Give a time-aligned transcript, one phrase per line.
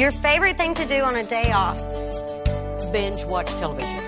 [0.00, 1.78] Your favorite thing to do on a day off?
[2.90, 4.00] Binge watch television.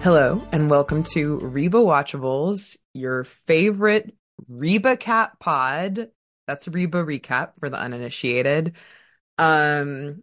[0.00, 4.16] Hello, and welcome to Reba Watchables, your favorite
[4.48, 6.08] Reba Cat pod.
[6.46, 8.72] That's Reba recap for the uninitiated.
[9.36, 10.22] Um,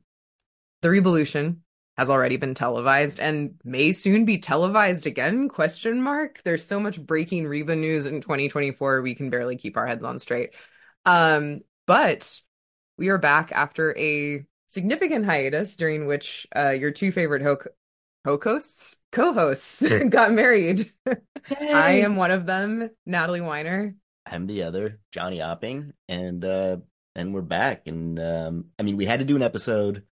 [0.81, 1.61] the Revolution
[1.99, 5.49] has already been televised and may soon be televised again?
[5.49, 6.41] Question mark.
[6.43, 10.17] There's so much breaking Reba news in 2024, we can barely keep our heads on
[10.17, 10.55] straight.
[11.05, 12.41] Um, but
[13.01, 17.57] we are back after a significant hiatus during which uh, your two favorite ho-
[18.27, 20.85] ho-hosts, co-hosts got married.
[21.49, 23.95] I am one of them, Natalie Weiner.
[24.23, 26.77] I'm the other, Johnny Opping, and uh
[27.15, 27.87] and we're back.
[27.87, 30.03] And um I mean we had to do an episode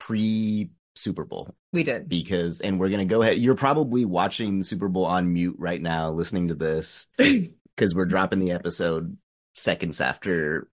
[0.00, 2.08] pre Super Bowl We did.
[2.08, 3.38] because and we're gonna go ahead.
[3.38, 8.06] You're probably watching the Super Bowl on mute right now, listening to this because we're
[8.06, 9.16] dropping the episode
[9.54, 10.68] seconds after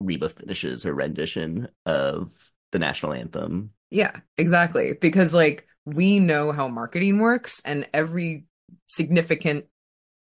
[0.00, 2.30] Reba finishes her rendition of
[2.72, 3.70] the national anthem.
[3.90, 4.94] Yeah, exactly.
[5.00, 8.44] Because like we know how marketing works and every
[8.86, 9.66] significant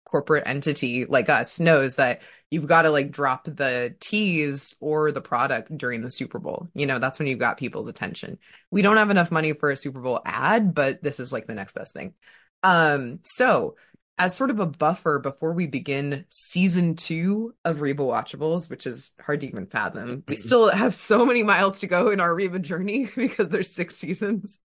[0.05, 2.21] corporate entity like us knows that
[2.51, 6.69] you've got to like drop the tease or the product during the Super Bowl.
[6.75, 8.39] You know, that's when you've got people's attention.
[8.71, 11.55] We don't have enough money for a Super Bowl ad, but this is like the
[11.55, 12.15] next best thing.
[12.63, 13.77] Um, so
[14.21, 19.13] as sort of a buffer before we begin season two of Reba Watchables, which is
[19.19, 22.59] hard to even fathom, we still have so many miles to go in our Reba
[22.59, 24.59] journey because there's six seasons,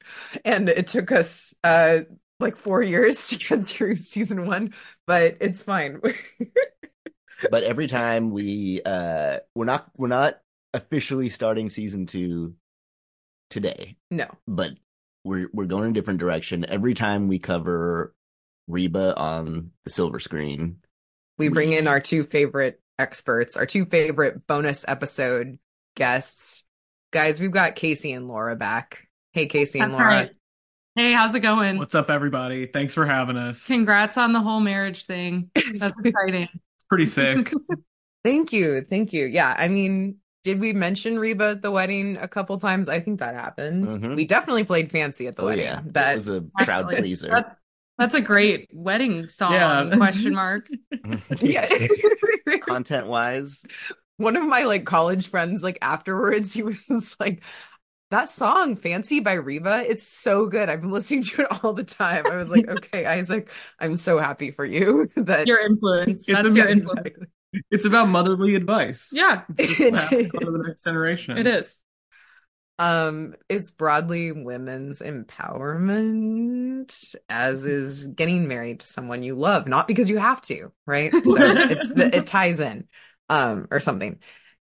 [0.44, 2.00] and it took us uh
[2.40, 4.74] like four years to get through season one,
[5.06, 6.00] but it's fine.
[7.50, 10.40] But every time we uh we're not we're not
[10.72, 12.54] officially starting season two
[13.50, 13.96] today.
[14.10, 14.72] no, but
[15.24, 16.64] we're we're going in a different direction.
[16.66, 18.14] Every time we cover
[18.66, 20.76] Reba on the silver screen,
[21.38, 25.58] we bring in our two favorite experts, our two favorite bonus episode
[25.96, 26.62] guests.
[27.12, 29.08] Guys, we've got Casey and Laura back.
[29.32, 30.12] Hey, Casey and That's Laura.
[30.14, 30.30] right.
[30.96, 31.76] Hey, how's it going?
[31.78, 32.66] What's up, everybody?
[32.66, 33.66] Thanks for having us.
[33.66, 35.50] Congrats on the whole marriage thing.
[35.54, 36.48] That's exciting.
[36.52, 37.52] It's pretty sick.
[38.24, 38.80] Thank you.
[38.88, 39.26] Thank you.
[39.26, 39.54] Yeah.
[39.58, 42.88] I mean, did we mention Reba at the wedding a couple times?
[42.88, 43.84] I think that happened.
[43.86, 44.14] Mhm.
[44.16, 45.64] We definitely played fancy at the oh wedding.
[45.64, 47.28] yeah, that That was a crowd pleaser.
[47.28, 47.50] That's,
[47.98, 49.90] that's a great wedding song, Yeah.
[49.96, 50.68] question mark.
[51.40, 51.68] yeah.
[52.66, 53.64] Content wise,
[54.16, 57.42] One of my like college friends, like afterwards, he was like,
[58.10, 60.68] that song, Fancy by Reba, it's so good.
[60.68, 62.26] I've been listening to it all the time.
[62.30, 63.50] I was like, okay, Isaac,
[63.80, 66.28] I'm so happy for you that Your influence.
[66.28, 67.00] It's That's a- your influence.
[67.06, 67.26] exactly.
[67.70, 69.10] it's about motherly advice.
[69.12, 71.38] Yeah, It's just what to the next generation.
[71.38, 71.76] it is.
[72.78, 80.08] Um, it's broadly women's empowerment, as is getting married to someone you love, not because
[80.08, 81.12] you have to, right?
[81.24, 82.88] So it's the, it ties in,
[83.28, 84.18] um, or something.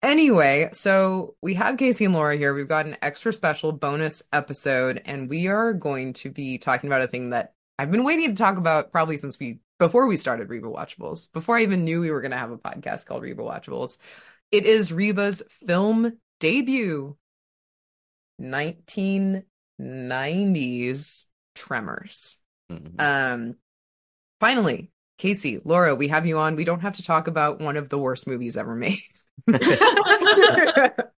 [0.03, 2.53] Anyway, so we have Casey and Laura here.
[2.53, 7.01] We've got an extra special bonus episode, and we are going to be talking about
[7.01, 10.49] a thing that I've been waiting to talk about probably since we before we started
[10.49, 13.41] Reba Watchables, before I even knew we were going to have a podcast called Reba
[13.41, 13.97] Watchables.
[14.51, 17.17] It is Reba's film debut.
[18.39, 22.41] 1990s Tremors.
[22.69, 22.99] Mhm.
[22.99, 23.55] Um,
[24.39, 26.55] finally, Casey, Laura, we have you on.
[26.55, 28.99] We don't have to talk about one of the worst movies ever made.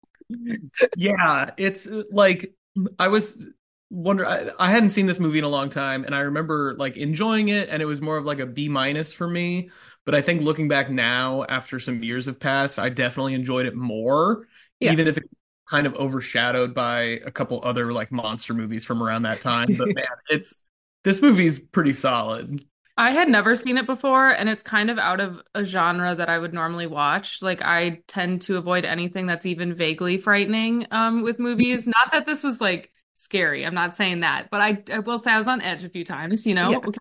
[0.95, 2.53] Yeah, it's uh, like
[3.00, 3.41] I was
[3.89, 6.97] wonder I, I hadn't seen this movie in a long time, and I remember like
[6.97, 9.69] enjoying it, and it was more of like a B minus for me.
[10.05, 13.75] But I think looking back now, after some years have passed, I definitely enjoyed it
[13.75, 14.47] more,
[14.79, 14.91] Yeah.
[14.91, 15.28] even if it's
[15.69, 19.67] kind of overshadowed by a couple other like monster movies from around that time.
[19.78, 20.61] But man, it's
[21.03, 22.63] this movie's pretty solid.
[23.00, 26.29] I had never seen it before, and it's kind of out of a genre that
[26.29, 27.44] I would normally watch.
[27.44, 31.85] Like I tend to avoid anything that's even vaguely frightening um, with movies.
[31.88, 33.66] Not that this was like scary.
[33.66, 36.05] I'm not saying that, but I, I will say I was on edge a few
[36.05, 36.45] times.
[36.45, 36.78] You know, Yeah.
[36.78, 36.99] okay.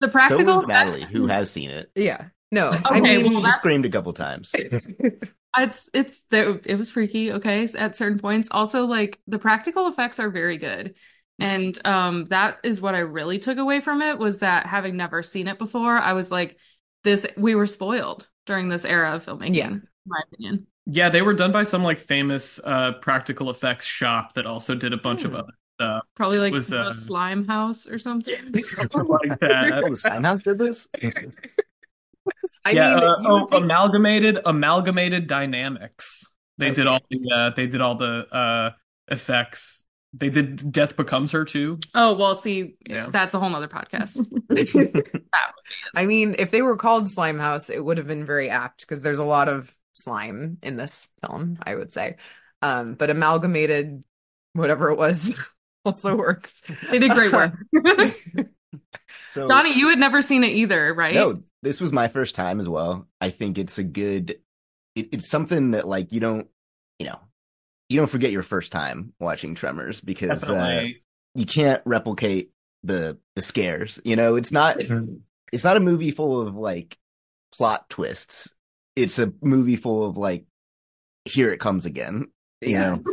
[0.00, 0.54] the so practical.
[0.54, 1.90] was Natalie, who has seen it.
[1.94, 2.26] yeah.
[2.50, 4.54] No, I mean, well, She screamed a couple times.
[5.58, 8.48] It's it's it was freaky, okay, at certain points.
[8.50, 10.94] Also, like the practical effects are very good.
[11.38, 15.22] And um that is what I really took away from it was that having never
[15.22, 16.58] seen it before, I was like,
[17.02, 19.66] this we were spoiled during this era of filmmaking, Yeah.
[19.68, 20.66] in my opinion.
[20.86, 24.92] Yeah, they were done by some like famous uh practical effects shop that also did
[24.92, 25.36] a bunch of Hmm.
[25.38, 26.04] other stuff.
[26.14, 28.34] Probably like Was, the uh, slime house or something.
[28.58, 29.82] Something like that.
[29.84, 30.88] oh, the Slime House did this.
[32.64, 36.26] I yeah, mean, uh, oh, think- amalgamated amalgamated dynamics.
[36.58, 38.70] They did all the uh they did all the uh
[39.08, 39.82] effects.
[40.16, 41.80] They did Death Becomes Her too.
[41.92, 43.08] Oh, well, see, Yeah.
[43.10, 44.24] that's a whole nother podcast.
[45.96, 49.02] I mean, if they were called Slime House, it would have been very apt because
[49.02, 52.16] there's a lot of slime in this film, I would say.
[52.62, 54.04] Um, but amalgamated,
[54.52, 55.36] whatever it was,
[55.84, 56.62] also works.
[56.92, 57.54] They did great work.
[59.26, 61.14] So Johnny, you had never seen it either, right?
[61.14, 63.06] No, this was my first time as well.
[63.20, 64.38] I think it's a good.
[64.94, 66.46] It, it's something that like you don't,
[66.98, 67.18] you know,
[67.88, 70.84] you don't forget your first time watching Tremors because uh,
[71.34, 72.50] you can't replicate
[72.82, 74.00] the the scares.
[74.04, 74.76] You know, it's not
[75.52, 76.96] it's not a movie full of like
[77.52, 78.54] plot twists.
[78.96, 80.46] It's a movie full of like
[81.24, 82.28] here it comes again.
[82.60, 82.94] You Yeah.
[82.96, 83.04] know,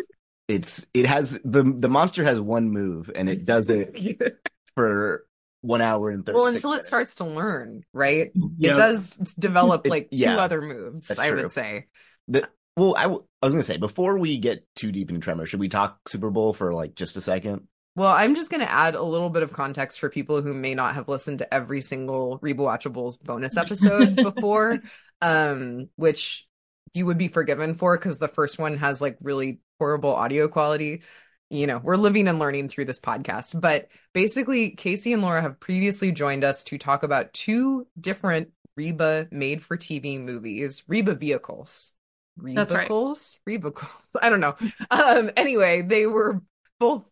[0.47, 4.37] it's it has the the monster has one move and it does it
[4.75, 5.25] for
[5.61, 6.35] one hour and thirty.
[6.35, 8.31] Well, until it starts to learn, right?
[8.57, 8.73] Yeah.
[8.73, 11.41] It does develop It- like two other moves, That's I true.
[11.43, 11.87] would say.
[12.27, 12.47] The,
[12.77, 15.59] well, I, w- I was gonna say before we get too deep into Tremor, should
[15.59, 17.67] we talk Super Bowl for like just a second?
[17.95, 20.75] Well, I'm just going to add a little bit of context for people who may
[20.75, 24.79] not have listened to every single Rewatchables bonus episode before,
[25.21, 26.47] um, which
[26.93, 31.01] you would be forgiven for because the first one has like really horrible audio quality.
[31.51, 33.59] You know, we're living and learning through this podcast.
[33.59, 39.27] But basically, Casey and Laura have previously joined us to talk about two different Reba
[39.31, 41.93] made for TV movies, Reba vehicles.
[42.41, 42.89] That's right.
[42.89, 43.39] Rebacles?
[43.47, 44.07] Rebacles.
[44.21, 44.55] I don't know.
[44.89, 46.41] Um, anyway, they were
[46.79, 47.09] both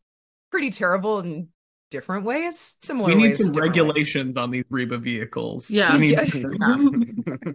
[0.52, 1.50] pretty terrible in
[1.92, 3.46] different ways, similar We need ways.
[3.46, 3.86] some different ways.
[3.88, 5.70] regulations on these Reba vehicles.
[5.70, 5.98] Yeah.
[5.98, 6.26] Yeah.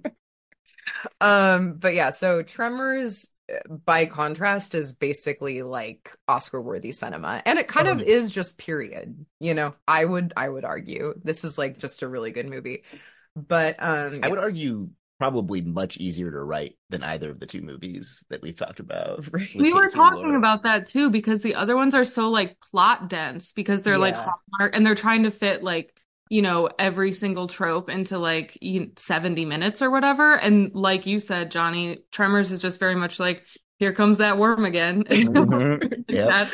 [1.21, 3.29] Um, but yeah, so Tremors
[3.85, 7.43] by contrast is basically like Oscar-worthy cinema.
[7.45, 8.03] And it kind of Oh.
[8.05, 9.27] is just period.
[9.41, 12.85] You know, I would I would argue this is like just a really good movie.
[13.37, 17.63] But um I would argue probably much easier to write than either of the two
[17.63, 19.29] movies that we've talked about.
[19.33, 19.49] Right.
[19.55, 20.39] with we were talking Laura.
[20.39, 24.15] about that too because the other ones are so like plot dense because they're like
[24.15, 24.31] Yeah.
[24.59, 25.95] Hallmark and they're trying to fit like
[26.35, 28.59] you know every single trope into like
[28.97, 33.43] 70 minutes or whatever and like you said Johnny Tremors is just very much like
[33.79, 36.05] here comes that worm again and, Mhm.
[36.09, 36.49] Yep.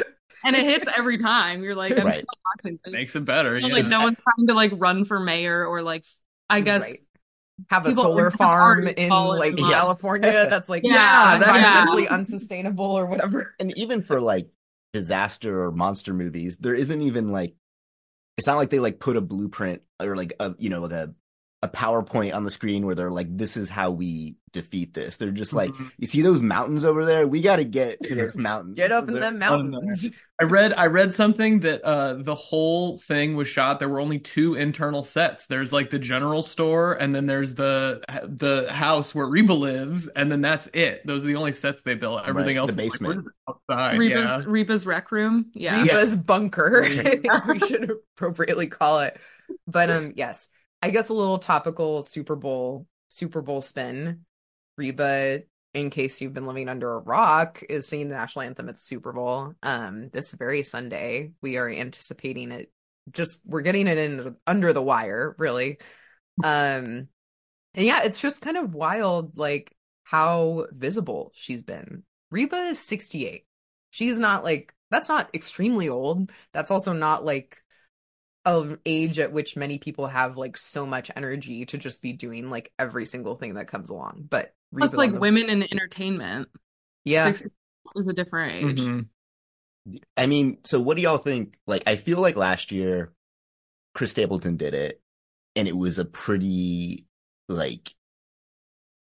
[0.44, 2.12] and it hits every time you're like I'm Right.
[2.12, 3.59] still watching this makes it better.
[3.59, 3.69] Yeah.
[3.73, 6.05] like no one's trying to like run for mayor or like
[6.50, 6.99] I guess Right.
[7.71, 9.65] have a solar farm in like in.
[9.65, 13.53] California that's like Yeah, that- environmentally unsustainable or whatever.
[13.59, 14.49] and even for like
[14.93, 17.55] disaster or monster movies, there isn't even like
[18.41, 21.15] it's not like they like put a blueprint or like a you know the a
[21.69, 25.19] PowerPoint on the screen where they're like, this is how we defeat this.
[25.19, 25.91] They're just like, Mhm.
[25.99, 27.27] you see those mountains over there?
[27.27, 28.77] We got to get to those mountains.
[28.77, 30.11] Get up in They're- the mountains.
[30.41, 33.79] I read I read something that uh the whole thing was shot.
[33.79, 35.47] There were only two internal sets.
[35.47, 40.33] There's like the general store, and then there's the the house where Reba lives, and
[40.33, 41.06] then that's it.
[41.06, 42.23] Those are the only sets they built.
[42.27, 43.27] Everything Right, else the is, like, basement.
[43.51, 43.99] outside.
[43.99, 44.43] Reba's yeah.
[44.47, 46.85] Reba's rec room yeah Reba's bunker.
[46.85, 49.19] I think we should appropriately call it.
[49.67, 50.49] But um, yes,
[50.82, 54.25] I guess a little topical Super Bowl Super Bowl spin.
[54.77, 55.43] Reba,
[55.75, 58.82] in case you've been living under a rock, is singing the national anthem at the
[58.82, 59.55] Super Bowl.
[59.62, 62.73] Um, this very Sunday, we are anticipating it.
[63.11, 65.79] Just we're getting it in under the wire, really.
[66.43, 67.09] Um,
[67.75, 72.05] and yeah, it's just kind of wild, like how visible she's been.
[72.31, 73.44] Reba is 68.
[73.91, 76.31] She's not like that's not extremely old.
[76.53, 77.62] That's also not like
[78.47, 82.51] an age at which many people have like so much energy to just be doing
[82.51, 84.27] like every single thing that comes along.
[84.29, 86.49] But plus like on the- women in entertainment
[87.05, 87.51] yeah, 60
[87.97, 89.06] is a different age Mhm.
[90.17, 91.59] I mean, so what do y'all think?
[91.67, 93.13] Like, I feel like last year,
[93.94, 95.01] Chris Stapleton did it,
[95.56, 97.06] and it was a pretty
[97.49, 97.94] like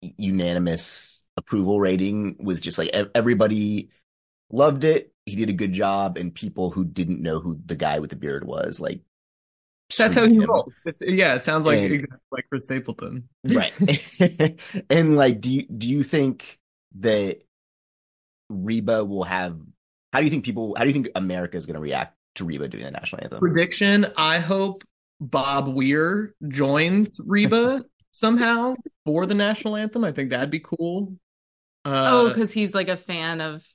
[0.02, 2.38] unanimous approval rating.
[2.40, 3.90] Was just like everybody
[4.52, 5.14] loved it.
[5.26, 8.16] He did a good job, and people who didn't know who the guy with the
[8.16, 9.02] beard was, like,
[9.98, 10.46] That's how he him.
[10.46, 10.74] rolls.
[11.02, 13.30] Yeah, it sounds like And- exactly like Chris Stapleton.
[13.46, 13.74] right?
[14.90, 16.60] and like, do you do you think
[17.00, 17.42] that
[18.50, 19.58] Reba will have?
[20.14, 20.76] How do you think people?
[20.78, 23.40] How do you think America is going to react to Reba doing the national anthem?
[23.40, 24.84] Prediction: I hope
[25.20, 30.04] Bob Weir joins Reba somehow for the national anthem.
[30.04, 31.16] I think that'd be cool.
[31.86, 33.66] Uh, oh because he's like a fan of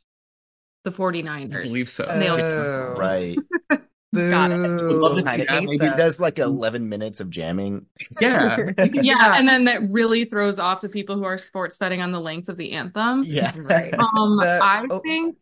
[0.85, 2.05] the 49ers I believe so.
[2.05, 2.43] Nailed it.
[2.45, 2.95] Oh.
[2.97, 3.37] Right.
[4.15, 4.63] Got it.
[4.63, 4.87] Boo.
[4.89, 5.49] Would love to see I that.
[5.49, 5.97] hate Maybe he that.
[5.97, 7.87] does like 11 minutes of jamming.
[8.21, 12.13] yeah, yeah and then that really throws off the people who are sports betting on
[12.13, 13.53] the length of the anthem Yeah.
[13.57, 13.93] Right.
[13.95, 15.01] um The- i oh.
[15.01, 15.37] think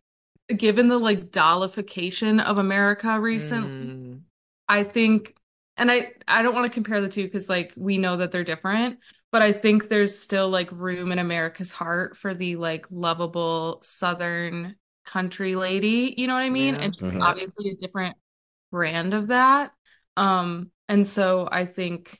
[0.57, 4.21] given the like Dollyfication of america recently Mm.
[4.67, 5.35] I think,
[5.77, 8.43] and I I don't want to compare the two because like we know that they're
[8.43, 8.97] different,
[9.31, 14.75] but I think there's still like room in America's heart for the like lovable Southern
[15.05, 16.15] country lady.
[16.17, 16.75] You know what I mean?
[16.75, 16.81] Yeah.
[16.81, 17.21] And she's Mhm.
[17.21, 18.17] obviously a different
[18.75, 19.71] brand of that.
[20.17, 22.19] Um, and so I think,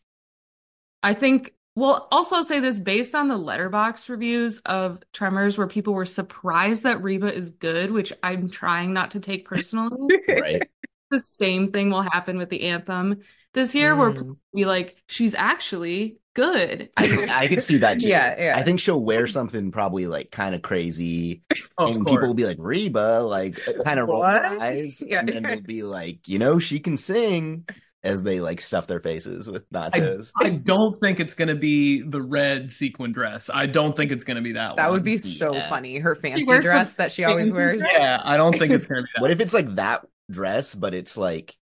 [1.04, 5.94] I think Well, also say this based on the Letterboxd reviews of Tremors, where people
[5.94, 10.16] were surprised that Reba is good, which I'm trying not to take personally.
[10.30, 10.64] Right.
[11.12, 13.20] the same thing will happen with the anthem
[13.56, 14.14] this year, where Mm.
[14.14, 16.90] people will be like, she's actually good.
[16.98, 18.10] I, I could see that too.
[18.10, 18.54] Yeah, yeah.
[18.58, 21.42] I think she'll wear something probably like kind of crazy,
[21.78, 22.16] Of and course.
[22.16, 25.20] people will be like Reba, like kind of roll eyes, Yeah.
[25.22, 27.66] and then they'll be like, you know, she can sing,
[28.04, 30.32] as they like stuff their faces with nachos.
[30.40, 33.50] I don't think it's going to be the red sequin dress.
[33.52, 34.76] I don't think it's going to be that.
[34.76, 34.94] That one.
[34.94, 35.68] would be so Yeah.
[35.70, 35.98] funny.
[35.98, 37.82] Her fancy dress that she always wears.
[37.98, 39.22] Yeah, I don't think it's going to be that.
[39.24, 41.56] what if it's like that dress, but it's like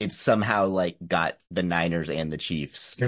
[0.00, 3.00] it's somehow like got the Niners and the Chiefs.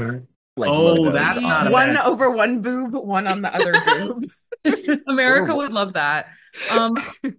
[0.56, 3.72] Like Oh, that's on not a One bad- over one boob, one on the other
[3.86, 4.24] boob.
[5.06, 6.26] America would love that.
[6.70, 6.96] Um,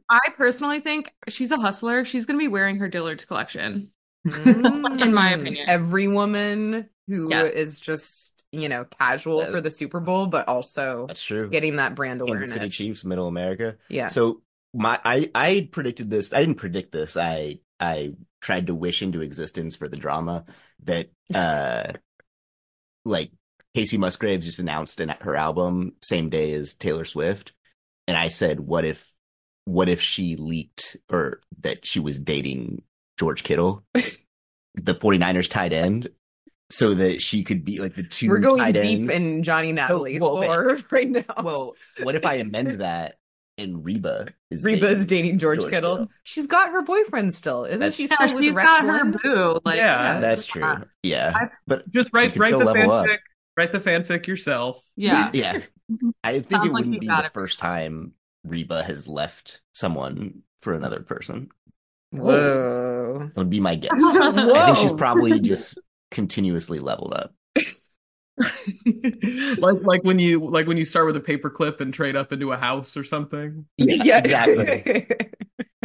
[0.10, 2.06] I personally think she's a hustler.
[2.06, 3.92] She's going to be wearing her Dillard's collection.
[4.26, 5.42] In my Mm.
[5.42, 5.66] opinion.
[5.70, 7.84] Every woman who is Yeah.
[7.86, 11.50] just, you know, casual Uh, for the Super Bowl, but also That's true.
[11.50, 12.54] getting that brand awareness.
[12.54, 13.76] Kansas City Chiefs, Middle America.
[13.90, 14.08] Yeah.
[14.08, 14.42] So
[14.74, 16.32] my I I predicted this.
[16.34, 17.18] I didn't predict this.
[17.18, 20.46] I I tried to wish into existence for the drama
[20.84, 21.94] that uh
[23.04, 23.32] like
[23.76, 27.54] Kacey Musgraves just announced in her album same day as Taylor Swift
[28.08, 29.12] and I said what if
[29.66, 32.84] what if she leaked or that she was dating
[33.20, 36.10] George Kittle the 49ers tight end
[36.70, 39.14] so that she could be like the 2 We're going tight deep ends.
[39.14, 40.84] in Johnny Natalie well, okay.
[40.92, 41.44] right now.
[41.44, 43.18] well what if I amend that
[43.58, 45.92] and Reba is Reba is dating dating George, George Kittle.
[45.98, 46.08] Kittle.
[46.24, 47.66] She's got her boyfriend still.
[47.66, 49.60] Isn't That's- she Yeah, still with she's Rex got her boo.
[49.66, 50.20] Like, Yeah.
[50.20, 50.84] That's true.
[51.04, 51.32] Yeah.
[51.36, 53.06] I- but Just write write the level up.
[53.08, 53.18] fanfic.
[53.58, 54.84] Write the fanfic yourself.
[54.96, 55.30] Yeah.
[55.34, 55.60] yeah.
[56.24, 57.34] I think Sounds it wouldn't you be the it.
[57.34, 61.50] first time Reba has left someone for another person.
[62.12, 63.20] Whoa.
[63.28, 63.92] That would be my guess.
[63.96, 65.80] I think she's probably just
[66.12, 67.34] continuously leveled up.
[69.58, 72.52] like like when you like when you start with a paperclip and trade up into
[72.52, 73.66] a house or something.
[73.78, 75.08] Yeah, exactly.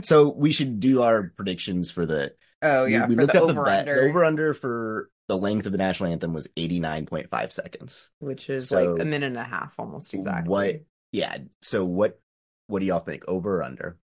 [0.02, 2.32] So we should do our predictions for the
[2.62, 3.88] oh yeah, we, for looked the up over the bet.
[3.88, 8.10] under, over under for the length of the national anthem was 89.5 seconds.
[8.20, 10.50] which is So- like a minute and a half almost exactly.
[10.50, 10.80] What
[11.12, 11.38] yeah.
[11.62, 12.20] So what
[12.68, 13.24] what do y'all think?
[13.26, 13.96] Over or under?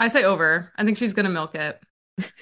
[0.00, 0.72] I say over.
[0.76, 1.80] I think she's going to milk it.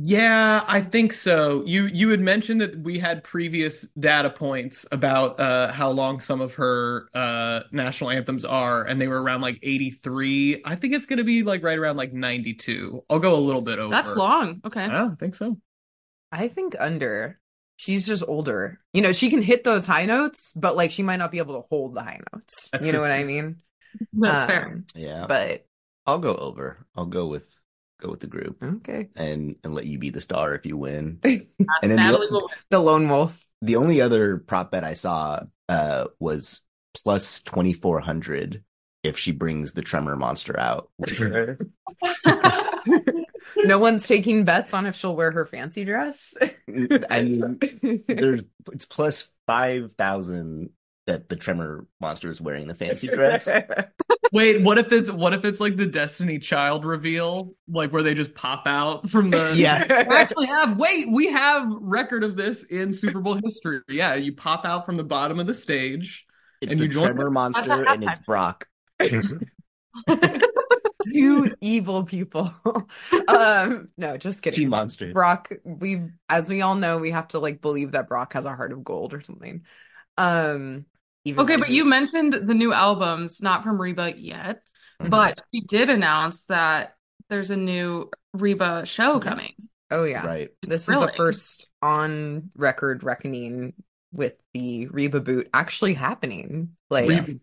[0.00, 1.64] Yeah, I think so.
[1.66, 6.40] You you had mentioned that we had previous data points about uh how long some
[6.40, 10.62] of her uh national anthems are, and they were around like 83.
[10.64, 13.02] I think it's gonna be like right around like 92.
[13.10, 13.90] I'll go a little bit over.
[13.90, 14.60] That's long.
[14.64, 14.86] Okay.
[14.86, 15.56] Yeah, I think so.
[16.30, 17.40] I think under.
[17.76, 18.80] She's just older.
[18.92, 21.60] You know, she can hit those high notes, but like she might not be able
[21.60, 22.68] to hold the high notes.
[22.72, 23.08] That's you know true.
[23.08, 23.62] what I mean?
[24.12, 24.66] That's fair.
[24.66, 25.26] Um, Yeah.
[25.26, 25.66] But
[26.06, 26.86] I'll go over.
[26.96, 27.48] I'll go with
[28.00, 29.08] go with the group okay.
[29.16, 31.20] and and let you be the star if you win.
[31.82, 32.48] And then the.
[32.70, 33.44] The lone wolf.
[33.62, 36.62] the only other prop bet I saw uh was
[36.94, 38.62] plus 2400
[39.04, 40.90] if she brings the tremor monster out.
[43.56, 46.36] no one's taking bets on if she'll wear her fancy dress.
[47.10, 47.58] I mean
[48.08, 50.70] there's it's plus 5000
[51.06, 53.48] that the tremor monster is wearing the fancy dress.
[54.32, 58.14] Wait, what if it's what if it's like the Destiny Child reveal, like where they
[58.14, 59.84] just pop out from the Yeah.
[60.08, 63.80] We actually have wait, we have record of this in Super Bowl history.
[63.88, 66.26] Yeah, you pop out from the bottom of the stage.
[66.60, 68.66] It's And the you join- tremor monster and it's Brock.
[71.12, 72.52] Two evil people.
[73.28, 74.64] um, no, just kidding.
[74.64, 75.12] Two monsters.
[75.12, 78.54] Brock, we as we all know, we have to like believe that Brock has a
[78.54, 79.62] heart of gold or something.
[80.16, 80.84] Um
[81.28, 84.62] even Okay, but you mentioned the new albums, not from Reba yet,
[85.00, 85.10] Mhm.
[85.10, 86.94] but she did announce that
[87.28, 89.54] there's a new Reba show coming.
[89.90, 90.26] Oh yeah.
[90.26, 90.50] Right.
[90.62, 93.72] This is the first on record reckoning
[94.12, 96.76] with the Reba boot actually happening.
[96.90, 97.36] Like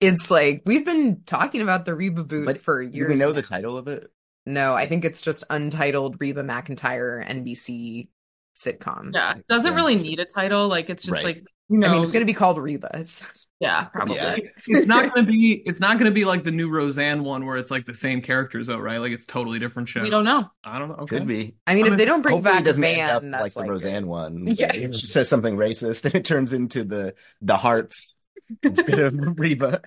[0.00, 3.08] it's like we've been talking about the Reba boot But for Do years.
[3.08, 3.32] we know now.
[3.32, 4.10] the title of it?
[4.44, 8.08] No, I think it's just untitled Reba McEntire NBC
[8.56, 9.10] sitcom.
[9.12, 10.68] Yeah, doesn't really need a title.
[10.68, 11.36] Like it's just Right.
[11.36, 12.90] like you know, I mean, it's gonna be called Reba.
[13.00, 14.16] It's- yeah, probably.
[14.16, 14.34] Yeah.
[14.66, 17.70] it's not gonna be it's not gonna be like the new Roseanne one where it's
[17.70, 18.98] like the same characters though, right?
[18.98, 20.02] Like it's totally different show.
[20.02, 20.48] We don't know.
[20.62, 20.96] I don't know.
[20.96, 21.18] Okay.
[21.18, 21.56] Could be.
[21.66, 23.52] I mean, I if they don't bring back it doesn't Van, end up that's like
[23.54, 24.46] the like Roseanne one.
[24.56, 24.72] Yeah.
[24.72, 28.14] She says something racist and it turns into the the hearts
[28.62, 29.80] instead of Reba.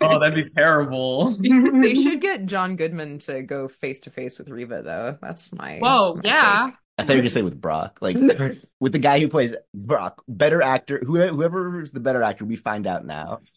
[0.00, 1.36] Oh, that'd be terrible.
[1.40, 5.18] they should get John Goodman to go face to face with Reba, though.
[5.20, 5.78] That's my.
[5.78, 6.66] Whoa, my yeah.
[6.66, 6.74] take.
[7.00, 8.16] I thought you were gonna say with Brock, like
[8.80, 11.02] with the guy who plays Brock, better actor.
[11.04, 13.40] Who, whoever's the better actor, we find out now.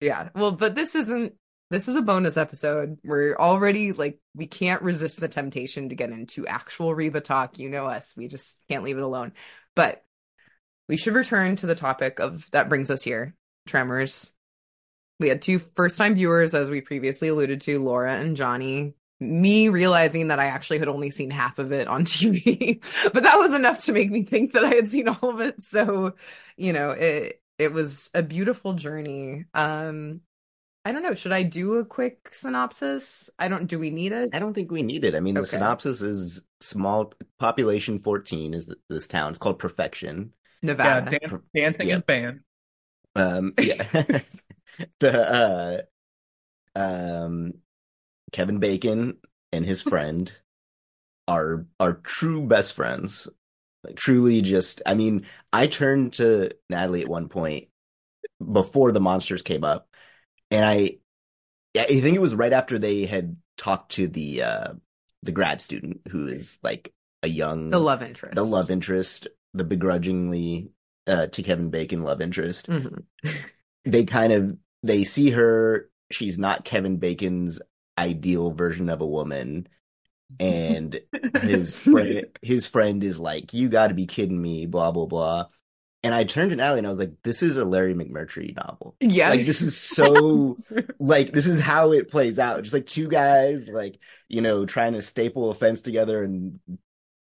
[0.00, 0.28] Yeah.
[0.34, 1.34] Well, but this isn't
[1.70, 2.98] this is a bonus episode.
[3.04, 7.58] We're already like we can't resist the temptation to get into actual Reba talk.
[7.58, 8.14] You know us.
[8.16, 9.32] We just can't leave it alone.
[9.74, 10.04] But
[10.88, 13.34] we should return to the topic of that brings us here.
[13.66, 14.32] Tremors.
[15.20, 18.94] We had two first time viewers, as we previously alluded to, Laura and Johnny.
[19.20, 22.80] Me realizing that I actually had only seen half of it on TV,
[23.12, 25.60] but that was enough to make me think that I had seen all of it.
[25.60, 26.14] So,
[26.56, 29.46] you know, it it was a beautiful journey.
[29.54, 30.20] Um,
[30.84, 31.14] I don't know.
[31.14, 33.28] Should I do a quick synopsis?
[33.38, 33.66] I don't.
[33.66, 34.30] Do we need it?
[34.32, 35.14] I don't think we need it.
[35.16, 39.30] I mean, the synopsis is small population 14 is th- this town.
[39.30, 40.32] It's called Perfection.
[40.62, 41.18] Yeah, Nevada.
[41.18, 41.94] dan- dancing Yeah.
[41.94, 42.40] is banned.
[43.16, 43.82] Um, yeah.
[45.00, 45.82] the
[46.76, 47.54] uh, um,
[48.32, 49.16] Kevin Bacon
[49.52, 50.34] and his friend
[51.26, 53.28] are are true best friends.
[53.84, 57.68] Like truly, just I mean, I turned to Natalie at one point
[58.52, 59.88] before the monsters came up,
[60.50, 60.98] and I,
[61.76, 64.72] I think it was right after they had talked to the uh
[65.22, 66.92] the grad student who is like
[67.22, 68.34] a young the love interest.
[68.34, 70.70] the love interest, the begrudgingly
[71.06, 72.68] uh, to Kevin Bacon love interest.
[72.68, 73.04] Mhm.
[73.84, 75.88] They kind of they see her.
[76.10, 77.60] She's not Kevin Bacon's
[77.98, 79.68] ideal version of a woman,
[80.40, 81.00] and
[81.42, 85.46] his friend, his friend is like, "You got to be kidding me!" Blah blah blah.
[86.04, 88.96] And I turned to Natalie and I was like, "This is a Larry McMurtry novel.
[89.00, 89.30] Yeah.
[89.30, 90.56] Like this is so
[91.00, 92.62] like this is how it plays out.
[92.62, 96.60] Just like two guys, like you know, trying to staple a fence together and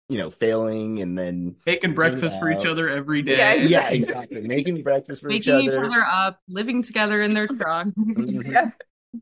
[0.09, 3.37] you know, failing, and then Making breakfast for each other every day.
[3.37, 5.87] Yeah, yeah, exactly, making breakfast for each Making each other.
[5.87, 7.87] other up, living together in their truck.
[7.89, 8.45] Mhm.
[8.53, 8.71] Yeah.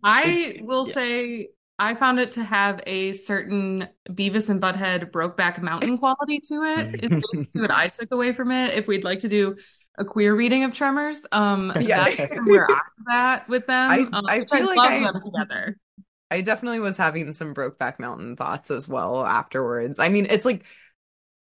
[0.04, 0.94] I It's- will yeah.
[0.94, 6.62] say I found it to have a certain Beavis and Butthead Brokeback Mountain quality to
[6.64, 6.94] it.
[7.02, 7.12] it.
[7.12, 8.74] Is basically what I took away from it.
[8.78, 9.56] If we'd like to do
[9.98, 12.10] a queer reading of Tremors, um, Yeah.
[12.14, 13.90] that's where I'm at with them.
[13.90, 15.76] I- um, I feel like love I- them together.
[16.32, 19.98] I definitely was having some Brokeback Mountain thoughts as well afterwards.
[19.98, 20.64] I mean, it's like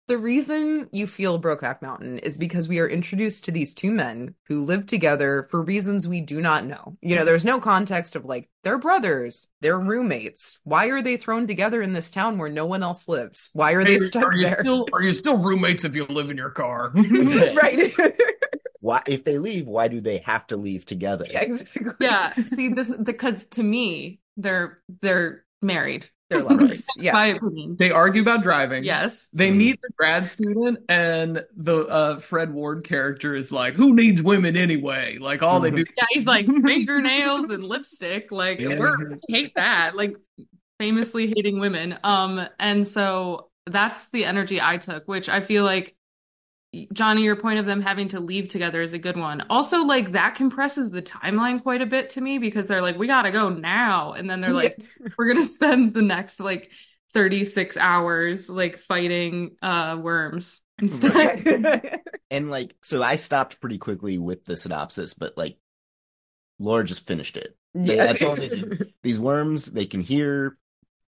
[0.07, 4.35] the reason you feel Brokeback Mountain is because we are introduced to these two men
[4.47, 6.97] who live together for reasons we do not know.
[7.01, 10.59] You know, there's no context of like, they're brothers, they're roommates.
[10.63, 13.49] Why are they thrown together in this town where no one else lives?
[13.53, 14.59] Why are they stuck are you there?
[14.61, 16.91] still are you still roommates if you live in your car?
[16.95, 17.93] That's right.
[18.79, 21.25] Why, if they leave, why do they have to leave together?
[21.29, 21.93] yeah, exactly.
[21.99, 26.09] Yeah, see this because to me they're they're married.
[26.29, 26.85] They're lovers.
[26.97, 27.13] Yeah.
[27.13, 27.75] My opinion.
[27.79, 28.83] they argue about driving.
[28.83, 29.29] Yes.
[29.33, 34.21] They meet the grad student, and the uh, Fred Ward character is like, "Who needs
[34.21, 35.85] women anyway?" Like all they do.
[35.97, 38.31] Yeah, he's like fingernails and lipstick.
[38.31, 38.79] Like Yeah.
[38.79, 38.93] we're
[39.29, 39.95] hate that.
[39.95, 40.17] Like
[40.79, 41.97] famously hating women.
[42.03, 45.95] Um, and so that's the energy I took, which I feel like
[46.93, 49.41] Johnny, your point of them having to leave together is a good one.
[49.49, 53.07] Also, like that compresses the timeline quite a bit to me because they're like, we
[53.07, 54.13] gotta go now.
[54.13, 54.77] And then they're like,
[55.17, 56.69] we're gonna spend the next like
[57.13, 61.43] 36 hours like fighting uh worms instead.
[61.45, 61.97] Yeah.
[62.29, 65.57] And like, so I stopped pretty quickly with the synopsis, but like,
[66.59, 67.55] Laura just finished it.
[67.73, 68.07] They- Yeah.
[68.07, 68.93] that's all they did.
[69.03, 70.57] These worms, they can hear,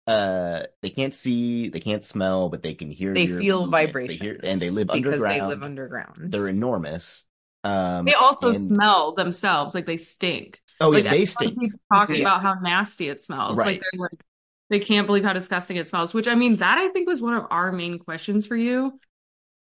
[0.08, 3.14] uh, they can't see, they can't smell, but they can hear.
[3.14, 3.72] They your feel movement.
[3.72, 4.22] They vibrations.
[4.22, 5.36] hear- and they live because underground.
[5.42, 6.32] they live underground.
[6.32, 7.26] They're enormous.
[7.64, 10.62] Um, They also and- smell themselves like they stink.
[10.82, 11.58] Oh, like yeah, they stink.
[11.92, 12.22] talking Yeah.
[12.24, 13.56] about how nasty it smells.
[13.56, 13.68] Right.
[13.68, 14.24] Like they're like
[14.70, 16.14] they can't believe how disgusting it smells.
[16.14, 19.00] Which I mean, that I think was one of our main questions for you.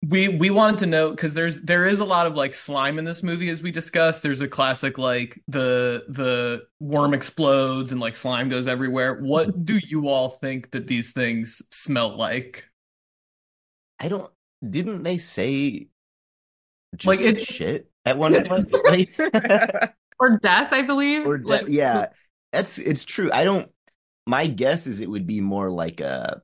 [0.05, 3.05] We we wanted to know because there's there is a lot of like slime in
[3.05, 4.21] this movie as we discussed.
[4.21, 9.21] There's a classic like the the worm explodes and like slime goes everywhere.
[9.21, 12.65] What do you all think that these things smell like?
[13.99, 14.29] I don't.
[14.67, 15.87] Didn't they say
[16.95, 18.73] just Like, it- shit at one point?
[18.83, 19.17] Like,
[20.19, 21.25] Or death, I believe.
[21.25, 22.07] or death Like, yeah,
[22.51, 23.29] that's it's true.
[23.33, 23.69] I don't.
[24.25, 26.41] My guess is it would be more like a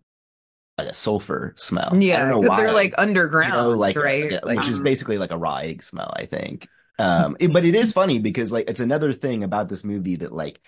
[0.80, 2.06] like a sulfur smell.
[2.12, 2.56] I Yeah, don't know because why.
[2.56, 2.94] they're like
[3.42, 4.30] You underground, know, like right?
[4.30, 6.14] yeah, Like, which is um, basically like a raw egg smell.
[6.16, 6.70] I think.
[7.00, 10.34] Um, it- but it is funny because like it's another thing about this movie that
[10.34, 10.62] like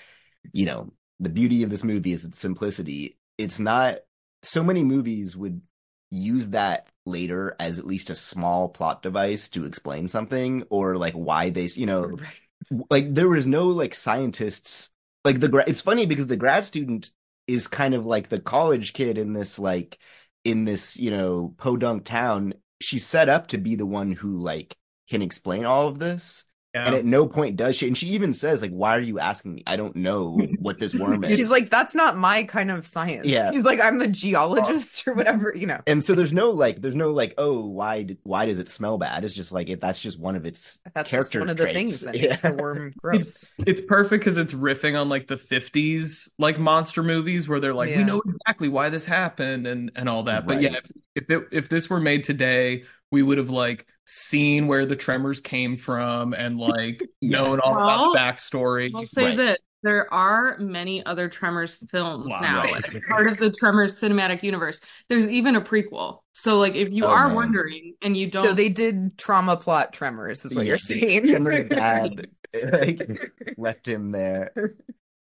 [0.54, 3.18] you know the beauty of this movie is its simplicity.
[3.38, 4.00] It's not
[4.44, 5.62] so many movies would
[6.12, 11.14] use that later as at least a small plot device to explain something or like
[11.14, 12.50] why they you know Right.
[12.90, 14.90] like there was no like scientists
[15.26, 17.12] like the gra- it's funny because the grad student
[17.54, 19.98] is kind of like the college kid in this like
[20.44, 22.54] in this you know podunk town.
[22.80, 24.76] She's set up to be the one who like
[25.10, 26.86] can explain all of this Yeah.
[26.86, 27.88] And at no point does she.
[27.88, 29.64] And she even says, like, why are you asking me?
[29.68, 31.32] I don't know what this worm is.
[31.36, 33.28] She's like, that's not my kind of science.
[33.28, 33.52] Yeah.
[33.52, 35.82] He's like, I'm the geologist or whatever, you know.
[35.86, 38.98] and so there's no like, there's no like, oh, why did, why does it smell
[38.98, 39.26] bad?
[39.26, 41.68] It's just like, it, that's just one of its That's character just one of the
[41.68, 42.22] things that Yeah.
[42.30, 43.54] makes the worm gross.
[43.60, 47.90] It's perfect because it's riffing on like the 50s like monster movies where they're like,
[47.90, 47.98] Yeah.
[47.98, 50.48] we know exactly why this happened and and all that.
[50.48, 54.68] But yeah, if if, it, if this were made today, we would have like seen
[54.68, 57.42] where the tremors came from and like Yeah.
[57.42, 58.96] known all about Well, the backstory.
[58.96, 59.38] I'll say Right.
[59.38, 63.04] that there are many other Tremors films Wow, now, right.
[63.10, 64.82] part of the Tremors cinematic universe.
[65.10, 66.20] There's even a prequel.
[66.34, 67.36] So, like, if you Oh, are man.
[67.36, 71.26] wondering and you don't, So they did trauma plot tremors, is what Yeah, you're saying.
[71.26, 73.10] Tremors bad like,
[73.58, 74.54] left him there.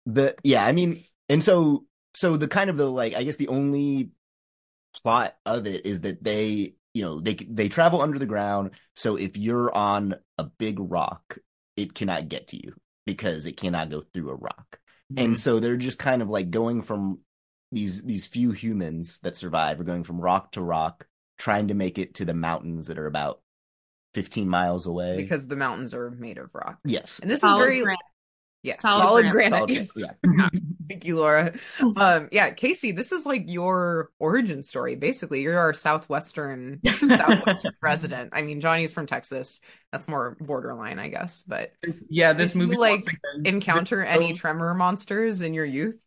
[0.06, 3.48] The yeah, I mean, and so so the kind of the like, I guess the
[3.48, 4.10] only
[5.02, 8.70] plot of it is that they, you know, they they travel under the ground.
[8.94, 11.38] So if you're on a big rock,
[11.76, 14.78] it cannot get to you because it cannot go through a rock.
[15.16, 15.34] And hmm.
[15.34, 17.18] so they're just kind of like going from
[17.72, 21.98] these these few humans that survive are going from rock to rock, trying to make
[21.98, 23.40] it to the mountains that are about
[24.14, 25.16] 15 miles away.
[25.16, 26.78] because the mountains are made of rock.
[26.84, 27.18] yes.
[27.18, 28.00] And this solid is very granite.
[28.64, 29.66] Yeah, solid solid, granite.
[29.66, 29.86] granite.
[29.86, 30.24] Solid- yes.
[30.24, 30.48] yeah.
[30.88, 31.52] Thank you, Laura.
[31.96, 34.96] Um, yeah, Casey, this is like your origin story.
[34.96, 38.30] Basically, you're our southwestern southwestern resident.
[38.32, 39.60] I mean, Johnny's from Texas.
[39.92, 41.42] That's more borderline, I guess.
[41.42, 41.72] But
[42.08, 43.06] yeah, this Did you, movie like,
[43.44, 46.02] encounter any tremor monsters in your youth?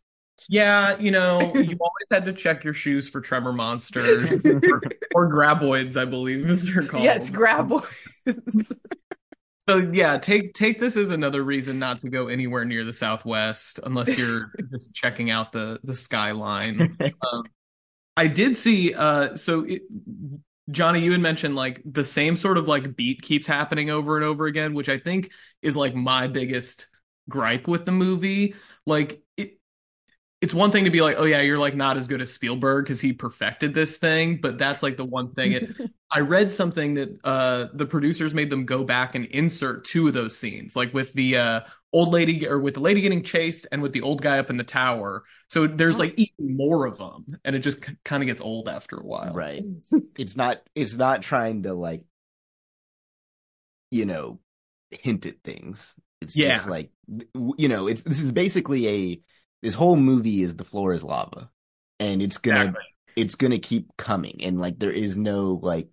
[0.48, 4.80] Yeah, you know, you always had to check your shoes for tremor monsters or,
[5.14, 7.04] or graboids, I believe is they're called.
[7.04, 8.72] Yes, graboids.
[9.68, 13.78] So yeah, take take this as another reason not to go anywhere near the Southwest
[13.84, 16.96] unless you're just checking out the the skyline.
[17.32, 17.44] Um,
[18.16, 18.94] I did see.
[18.94, 19.82] Uh, so it,
[20.70, 24.24] Johnny, you had mentioned like the same sort of like beat keeps happening over and
[24.24, 25.30] over again, which I think
[25.62, 26.88] is like my biggest
[27.28, 28.54] gripe with the movie.
[28.86, 29.58] Like it.
[30.40, 32.84] It's one thing to be like, oh yeah, you're like not as good as Spielberg
[32.84, 35.52] because he perfected this thing, but that's like the one thing.
[35.52, 35.76] It,
[36.10, 40.14] I read something that uh the producers made them go back and insert two of
[40.14, 41.60] those scenes, like with the uh
[41.92, 44.56] old lady or with the lady getting chased and with the old guy up in
[44.56, 45.24] the tower.
[45.48, 48.68] So there's like even more of them, and it just k- kind of gets old
[48.68, 49.34] after a while.
[49.34, 49.64] Right.
[50.16, 52.04] It's not it's not trying to like
[53.90, 54.40] you know
[54.90, 55.94] hint at things.
[56.20, 56.48] It's Yeah.
[56.58, 56.90] just like
[57.58, 59.20] you know, it's this is basically a
[59.62, 61.50] this whole movie is the floor is lava.
[62.00, 62.82] And it's gonna Exactly.
[63.16, 65.88] it's gonna keep coming and like there is no like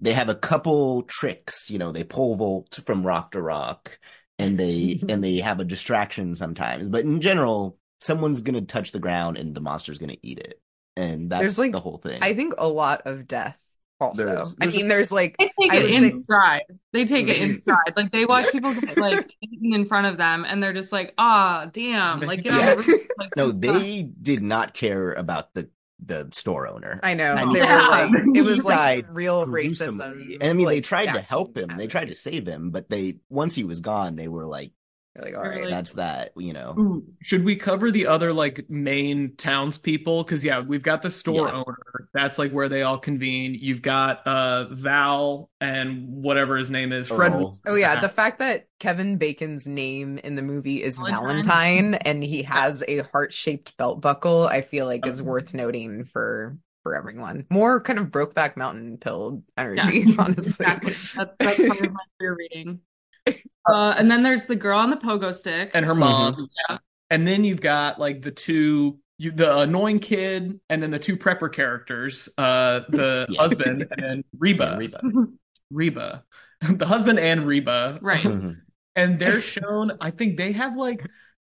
[0.00, 3.98] they have a couple tricks, you know, they pole vault from rock to rock
[4.38, 6.88] and they and they have a distraction sometimes.
[6.88, 10.60] But in general, someone's gonna touch the ground and the monster's gonna eat it.
[10.98, 12.22] And that's There's, like, the whole thing.
[12.22, 13.62] I think a lot of death.
[13.98, 16.62] Also, There's- I mean, there's like They take I it would in say- stride.
[16.92, 17.94] They take it in stride.
[17.96, 21.14] Like they watch people get like eaten in front of them, and they're just like,
[21.16, 22.70] "Ah, damn!" Like get Yeah.
[22.72, 23.06] on the roof.
[23.18, 25.70] Like, No, they did not care about the
[26.04, 27.00] the store owner.
[27.02, 27.88] I know I mean, they yeah.
[27.88, 30.04] like it was like real gruesomely.
[30.04, 30.34] racism.
[30.34, 31.76] And I mean, they like, tried to help him.
[31.76, 34.72] They tried to save him, but they once he was gone, they were like,
[35.16, 36.74] You're like, all like- "That's that." You know.
[36.78, 40.24] Ooh, should we cover the other like main townspeople?
[40.24, 41.54] Because yeah, we've got the store Yeah.
[41.54, 42.08] owner.
[42.12, 43.54] That's like where they all convene.
[43.54, 47.32] You've got uh Val and whatever his name is, Fred.
[47.32, 47.58] Earl.
[47.66, 51.26] Oh yeah, the fact that Kevin Bacon's name in the movie is Valentine.
[51.26, 56.58] Valentine and he has a heart-shaped belt buckle, I feel like is worth noting for
[56.82, 57.46] for everyone.
[57.50, 60.64] More kind of Brokeback Mountain pill energy, honestly.
[60.66, 60.92] Exactly.
[60.92, 62.80] That's, that's part of my reading.
[63.68, 65.72] Uh, and then there's the girl on the pogo stick.
[65.74, 66.00] and her Mm-hmm.
[66.00, 66.48] mom.
[66.68, 66.78] Yeah.
[67.10, 71.16] And then you've got like the two you the annoying kid and then the two
[71.16, 73.40] prepper characters, uh the Yeah.
[73.42, 74.70] husband and Reba.
[74.70, 75.00] And Reba.
[75.72, 76.24] Reba.
[76.60, 77.98] The husband and Reba.
[78.00, 78.22] Right.
[78.22, 78.60] Mhm.
[78.94, 81.04] And they're shown, I think they have like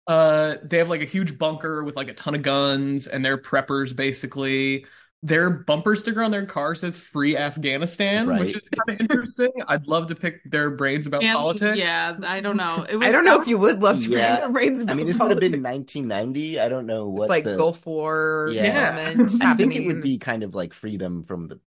[0.07, 3.37] uh they have like a huge bunker with like a ton of guns and they're
[3.37, 4.85] preppers basically.
[5.23, 8.39] Their bumper sticker on their car says free Afghanistan, Right.
[8.39, 9.49] which is kind of interesting.
[9.67, 11.77] I'd love to pick their brains about And- politics.
[11.77, 12.85] Yeah, I don't know.
[12.87, 14.35] It was, I don't know if you would love to Yeah.
[14.35, 16.59] bring your brains I mean, about this would have been 1990.
[16.59, 17.57] I don't know what It's like the.
[17.57, 19.15] Gulf War Yeah.
[19.41, 21.59] I think it would be kind of like freedom from the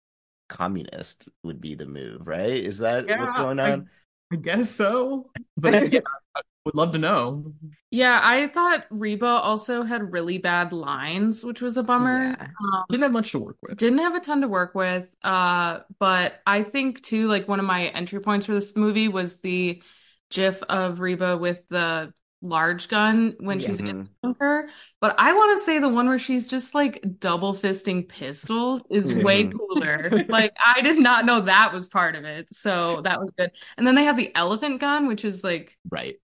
[0.49, 2.51] communist would be the move, right?
[2.51, 3.89] Is that what's going on?
[4.33, 5.31] I guess so.
[5.57, 6.01] But yeah,
[6.37, 7.53] I would love to know.
[7.91, 12.37] Yeah, I thought Reba also had really bad lines, which was a bummer.
[12.39, 12.47] Yeah.
[12.73, 13.77] Um, Didn't have much to work with.
[13.79, 15.13] didn't have a ton to work with.
[15.23, 19.39] Uh, but I think too, like one of my entry points for this movie was
[19.41, 19.83] the
[20.31, 23.67] GIF of Reba with the large gun when Yeah.
[23.67, 24.69] she's in the bunker.
[25.01, 29.13] But I want to say the one where she's just like double fisting pistols is
[29.13, 29.53] way Mhm.
[29.59, 30.11] cooler.
[30.29, 32.49] Like I did not know that was part of it.
[32.53, 33.51] So that was good.
[33.77, 36.17] And then they have the elephant gun, which is like Right.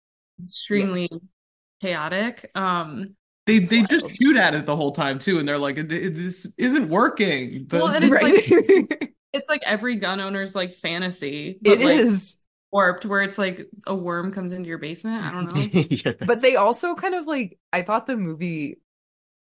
[0.44, 1.10] Extremely
[1.82, 2.50] chaotic.
[2.56, 3.90] Um They It's they wild.
[3.90, 6.90] just shoot at it the whole time too, and they're like, "It- it- "This isn't
[6.90, 8.24] working." The- Well, and it's right.
[8.24, 11.60] like it's like every gun owner's like fantasy.
[11.64, 12.38] it like, is.
[12.72, 15.24] warped where it's like a worm comes into your basement.
[15.24, 15.62] I don't know.
[15.90, 16.14] yeah.
[16.26, 18.80] But they also kind of like, I thought the movie,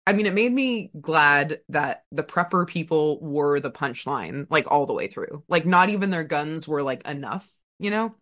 [0.07, 4.87] I mean, it made me glad that the prepper people were the punchline, like all
[4.87, 5.43] the way through.
[5.49, 7.49] Like, not even their guns were like enough,
[7.81, 8.15] you know,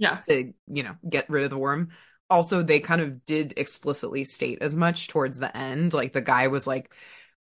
[0.00, 0.16] Yeah.
[0.28, 1.90] to, you know, get rid of the worm.
[2.28, 5.92] Also, they kind of did explicitly state as much towards the end.
[5.92, 6.92] Like, the guy was like,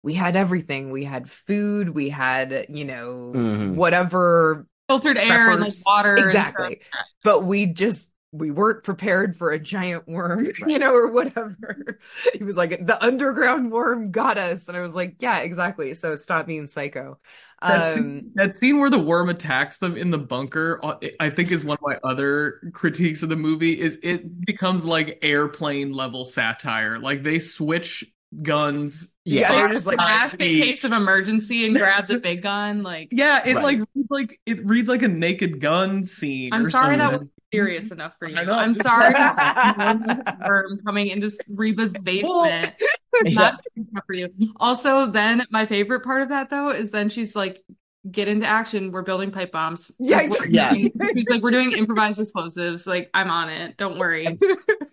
[0.02, 0.90] we had everything.
[0.90, 1.90] We had food.
[1.90, 3.74] We had, you know, Mhm.
[3.74, 5.82] whatever Filtered air and like preppers.
[5.86, 6.14] water.
[6.16, 6.80] and Exactly.
[6.82, 7.00] stuff.
[7.24, 11.98] But we just we weren't prepared for a giant worm, you know, or whatever.
[12.34, 14.68] He was like, the underground worm got us.
[14.68, 15.94] And I was like, yeah, exactly.
[15.94, 17.18] So stop being psycho.
[17.60, 21.30] That, Um, scene, that scene where the worm attacks them in the bunker, uh, I
[21.30, 23.80] think is one of my other critiques of the movie.
[23.80, 26.98] Is it becomes like airplane level satire?
[27.00, 28.04] Like they switch
[28.42, 29.08] guns.
[29.24, 29.52] yeah, Yeah.
[29.52, 32.82] they're just like, Ask in case of emergency and grabs a big gun.
[32.82, 33.64] Like, Yeah, it Right.
[33.64, 36.52] like reads like it reads like a naked gun scene.
[36.52, 37.20] I'm or sorry that something.
[37.20, 37.94] was serious mm-hmm.
[37.94, 38.36] enough for you.
[38.36, 39.14] I'm sorry
[40.84, 42.74] coming into Reba's basement.
[43.24, 43.32] Yeah.
[43.34, 44.28] Not enough for you.
[44.60, 47.60] Also, then my favorite part of that though is then she's like,
[48.08, 48.92] "Get into action.
[48.92, 50.46] We're building pipe bombs." Yeah, Like, we're.
[50.48, 50.72] Yeah.
[50.72, 52.86] doing- She's like, "We're doing improvised explosives.
[52.86, 53.76] Like, I'm on it.
[53.76, 54.38] Don't worry."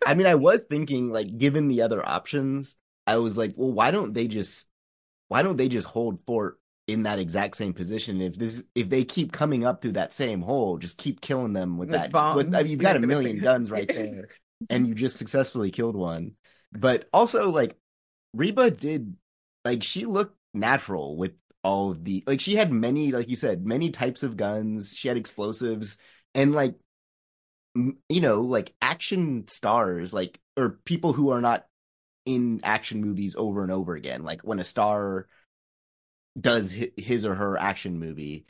[0.08, 3.92] I mean, I was thinking, like, given the other options, I was like, well, why
[3.92, 4.68] don't they just,
[5.28, 8.22] why don't they just hold fort in that exact same position?
[8.22, 11.78] If this, if they keep coming up through that same hole, just keep killing them
[11.78, 12.12] with, With that.
[12.12, 14.30] bombs, with, I mean, you've got a million guns right there,
[14.70, 16.34] and you just successfully killed one.
[16.72, 17.78] But also, like,
[18.34, 19.16] Reba did,
[19.64, 23.66] like, she looked natural with all of the, like, she had many, like you said,
[23.66, 24.96] many types of guns.
[24.96, 25.98] She had explosives,
[26.34, 26.76] and like
[27.76, 31.66] you know, like action stars, like or people who are not
[32.26, 34.24] in action movies over and over again.
[34.24, 35.28] Like when a star
[36.40, 38.46] does his or her action movie,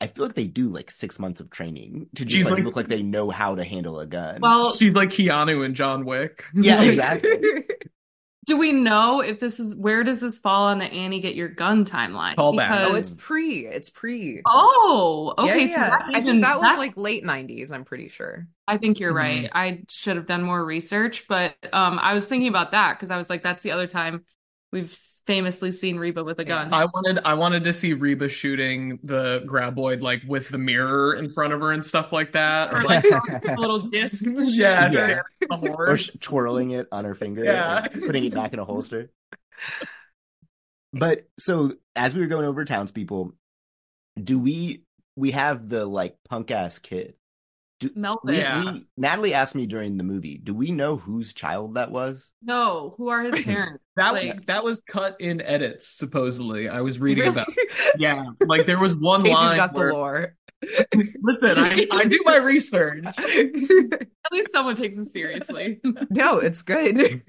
[0.00, 2.76] I feel like they do like six months of training to just like, like- look
[2.76, 4.40] like they know how to handle a gun.
[4.40, 6.44] Well, She's like Keanu and John Wick.
[6.54, 7.64] yeah, Like, exactly.
[8.46, 11.48] do we know if this is where does this fall on the Annie get your
[11.48, 12.36] gun timeline?
[12.36, 12.70] Callback.
[12.70, 13.66] oh, Because- it's pre.
[13.66, 14.40] It's pre.
[14.46, 15.66] Oh, okay.
[15.66, 15.90] yeah, So yeah.
[15.90, 18.46] that I think that was that- like late 90s, I'm pretty sure.
[18.68, 19.16] I think you're Mhm.
[19.16, 19.50] right.
[19.52, 23.16] I should have done more research, but um, I was thinking about that because I
[23.16, 24.24] was like, that's the other time
[24.72, 24.90] we've
[25.26, 26.72] famously seen Reba with a gun.
[26.72, 31.32] I wanted I wanted to see Reba shooting the graboid like with the mirror in
[31.32, 32.72] front of her and stuff like that.
[32.74, 33.04] or like
[33.48, 34.24] a little disc.
[34.26, 35.18] yeah, Yeah.
[35.62, 37.84] or twirling it on her finger, Yeah.
[38.04, 39.10] putting it back in a holster.
[40.92, 43.32] But so as we were going over townspeople,
[44.22, 44.84] do we
[45.16, 47.14] we have the like punk ass kid?
[47.78, 48.20] Do, Melvin.
[48.34, 48.72] we, Yeah.
[48.72, 52.30] we Natalie asked me during the movie, do we know whose child that was?
[52.42, 53.82] No, who are his parents?
[53.96, 56.68] That Like- was that was cut in edits supposedly.
[56.68, 57.46] I was reading about.
[57.98, 60.36] Yeah, like there was one Casey's line got the lore.
[61.22, 63.04] listen, I I do my research.
[63.18, 65.80] At least someone takes it seriously.
[66.10, 67.22] no, it's good.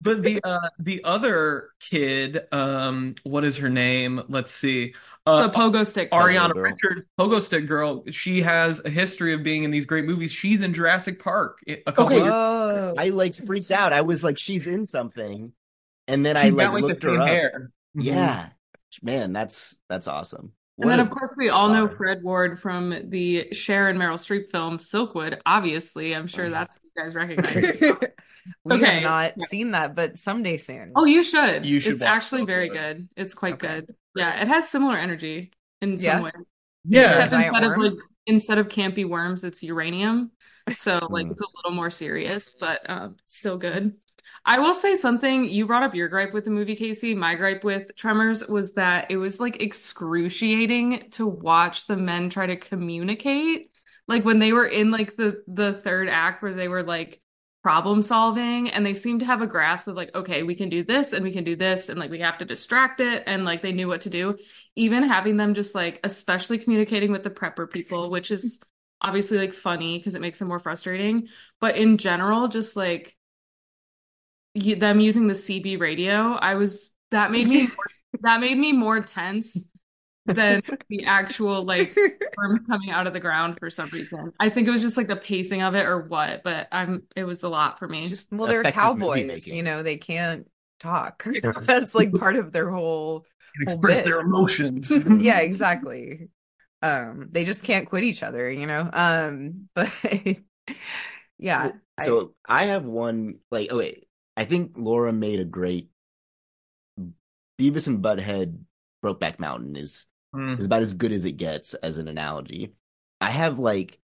[0.00, 4.22] But the uh the other kid, um, what is her name?
[4.28, 4.94] Let's see.
[5.26, 6.10] The Uh, pogo stick.
[6.12, 6.62] Ariana girl.
[6.62, 8.04] Richards, Pogo Stick Girl.
[8.12, 10.30] She has a history of being in these great movies.
[10.32, 12.16] She's in Jurassic Park a couple Okay.
[12.18, 12.32] years.
[12.32, 12.94] Oh.
[12.96, 13.92] I like freaked out.
[13.92, 15.52] I was like, she's in something,
[16.06, 17.28] and then I She's like like looked the her up.
[17.28, 17.70] hair.
[17.94, 18.50] Yeah,
[19.02, 20.52] man, that's that's awesome.
[20.78, 21.88] And then, of course, we all know.
[21.88, 25.40] Fred Ward from the Cher and Meryl Streep film Silkwood.
[25.46, 27.56] Obviously, I'm sure that's what you guys recognize.
[27.82, 28.16] it.
[28.64, 28.86] we Okay.
[28.86, 29.44] have not Yeah.
[29.46, 30.92] seen that, but someday soon.
[30.96, 31.64] Oh, you should.
[31.64, 33.08] You should It's watch actually very good.
[33.16, 33.68] It's quite Okay.
[33.80, 33.94] good.
[34.14, 36.14] Yeah, it has similar energy in Yeah.
[36.14, 36.30] some way.
[36.88, 37.92] Yeah, Except Giant instead of like
[38.26, 40.30] instead of campy worms, it's uranium.
[40.74, 41.32] So like Mm.
[41.32, 43.94] it's a little more serious, but um, still good.
[44.44, 45.48] I will say something.
[45.48, 47.14] You brought up your gripe with the movie, Casey.
[47.16, 52.46] My gripe with Tremors was that it was like excruciating to watch the men try
[52.46, 53.70] to communicate.
[54.08, 57.20] Like when they were in like the the third act where they were like
[57.62, 60.84] problem solving and they seemed to have a grasp of like okay we can do
[60.84, 63.60] this and we can do this and like we have to distract it and like
[63.62, 64.38] they knew what to do.
[64.76, 68.60] Even having them just like especially communicating with the prepper people which is
[69.00, 71.28] obviously like funny because it makes them more frustrating.
[71.60, 73.16] But in general just like
[74.54, 77.68] them using the cb radio i was that made me
[78.22, 79.58] that made me more tense
[80.26, 81.94] than the actual like
[82.36, 84.32] worms coming out of the ground for some reason.
[84.40, 87.24] I think it was just like the pacing of it or what, but I'm it
[87.24, 88.08] was a lot for me.
[88.08, 90.46] Just well, they're cowboys, you know, they can't
[90.80, 91.24] talk.
[91.62, 94.90] That's like part of their whole Can Whole express their emotions.
[95.20, 96.28] yeah, exactly.
[96.82, 98.88] Um, they just can't quit each other, you know.
[98.92, 99.92] Um, but
[101.38, 105.90] yeah, I- So I, have one like oh wait, I think Laura made a great
[107.58, 108.58] Beavis and Butthead
[109.04, 110.58] Brokeback Mountain is Mm.
[110.58, 112.74] is about as good as it gets as an analogy.
[113.20, 113.98] I have like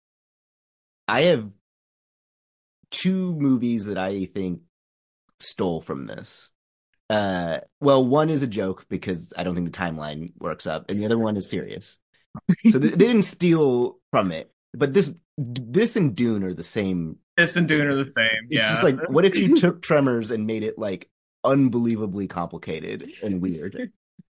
[1.09, 1.51] I have
[2.91, 4.61] two movies that I think
[5.41, 6.53] stole from this.
[7.11, 10.99] Uh well, one is a joke because I don't think the timeline works up, and
[10.99, 11.99] the other one is serious.
[12.71, 14.51] So they, they didn't steal from it.
[14.75, 18.49] But this this and Dune are the same This and Dune are the same.
[18.51, 21.11] it's just like, what if you took Tremors and made it like
[21.45, 23.93] unbelievably complicated and weird?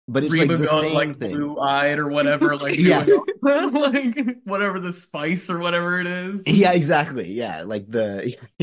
[0.08, 1.32] But it's Reba like the going same like thing.
[1.32, 3.04] blue eyed or whatever, like Yeah.
[3.42, 6.42] like whatever the spice or whatever it is.
[6.46, 7.32] Yeah, exactly.
[7.32, 8.36] Yeah, like the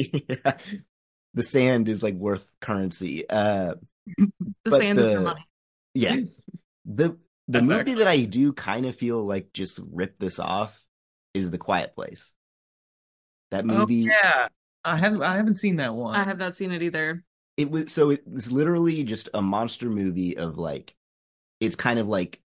[1.34, 3.29] the sand is like worth currency.
[3.29, 3.75] Uh,
[4.17, 4.32] the
[4.63, 5.47] but sand is the- for money.
[5.93, 6.15] yeah.
[6.86, 7.10] The
[7.47, 7.97] the That's movie excellent.
[7.99, 10.82] that I do kind of feel like just ripped this off
[11.34, 12.32] is The Quiet Place.
[13.51, 14.47] That Oh, movie, yeah.
[14.86, 16.15] I haven't I haven't seen that one.
[16.15, 17.23] I have not seen it either.
[17.58, 20.95] it was so it was literally just a monster movie of like
[21.60, 22.42] it's kind of like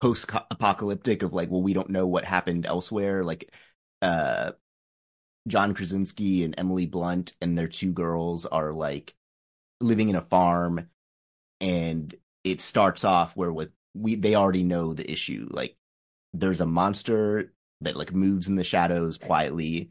[0.00, 3.50] post apocalyptic of like well we don't know what happened elsewhere like
[4.02, 4.52] uh
[5.46, 9.14] John Krasinski and Emily Blunt and their two girls are like
[9.80, 10.88] living in a farm
[11.60, 12.14] and
[12.44, 15.76] it starts off where with we they already know the issue like
[16.32, 19.90] there's a monster that like moves in the shadows quietly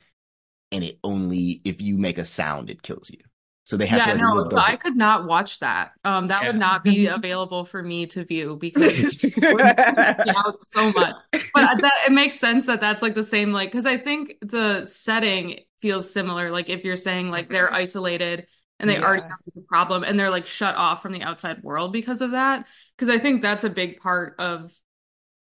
[0.71, 3.19] and it only if you make a sound it kills you
[3.65, 5.91] so they have Yeah, to like no, live so I could not watch that.
[6.03, 10.33] Um, that would not be available for me to view because it would freak me
[10.45, 11.15] out so much.
[11.53, 14.85] But that it makes sense that that's like the same, like because I think the
[14.85, 16.49] setting feels similar.
[16.51, 18.47] Like if you're saying like they're isolated
[18.79, 21.93] and they already have the problem and they're like shut off from the outside world
[21.93, 22.65] because of that.
[22.97, 24.73] Because I think that's a big part of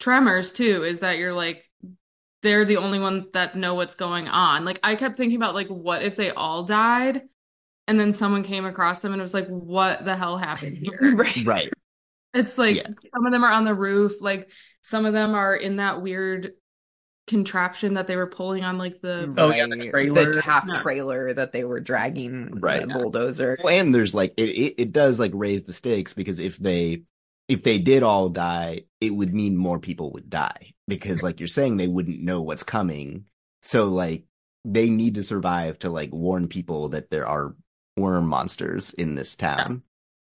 [0.00, 1.68] Tremors too, is that you're like
[2.42, 4.64] they're the only one that know what's going on.
[4.64, 7.22] Like I kept thinking about like what if they all died
[7.90, 10.96] and then someone came across them and it was like, what the hell happened here?
[11.16, 11.44] right.
[11.44, 11.72] right
[12.32, 12.86] It's like Yeah.
[13.12, 14.48] some of them are on the roof, like
[14.80, 16.52] some of them are in that weird
[17.26, 19.90] contraption that they were pulling on like the Oh, yeah, the Right.
[19.90, 20.40] trailer.
[20.40, 20.80] half Yeah.
[20.82, 22.86] trailer that they were dragging Right.
[22.86, 23.58] the bulldozer.
[23.62, 27.02] Well, and there's like it, it it does like raise the stakes because if they
[27.48, 31.48] if they did all die, it would mean more people would die because like you're
[31.48, 33.26] saying they wouldn't know what's coming.
[33.62, 34.24] So like
[34.64, 37.54] they need to survive to like warn people that there are
[37.96, 39.82] worm monsters in this town.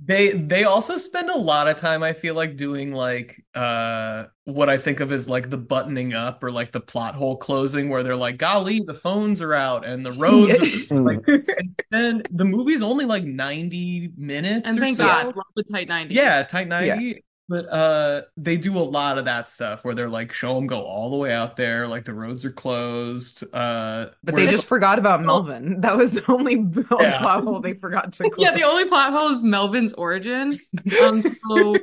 [0.03, 4.69] They they also spend a lot of time, I feel like, doing like uh what
[4.69, 8.03] I think of as like the buttoning up or like the plot hole closing where
[8.03, 11.47] they're like, golly, the phones are out and the roads are like and
[11.91, 14.67] then the movie's only like 90 minutes.
[14.67, 15.05] and or thank so.
[15.05, 16.13] God, love with tight 90.
[16.13, 17.23] Yeah, tight 90.
[17.47, 20.81] But uh they do a lot of that stuff where they're like show them go
[20.81, 23.43] all the way out there, like the roads are closed.
[23.53, 25.23] Uh But they just forgot about Oh.
[25.23, 25.81] Melvin.
[25.85, 26.55] That was the only
[26.99, 27.17] Yeah.
[27.19, 28.33] plot hole they forgot to close.
[28.43, 30.57] Yeah, the only plot hole is Melvin's origin.
[31.03, 31.75] Um, so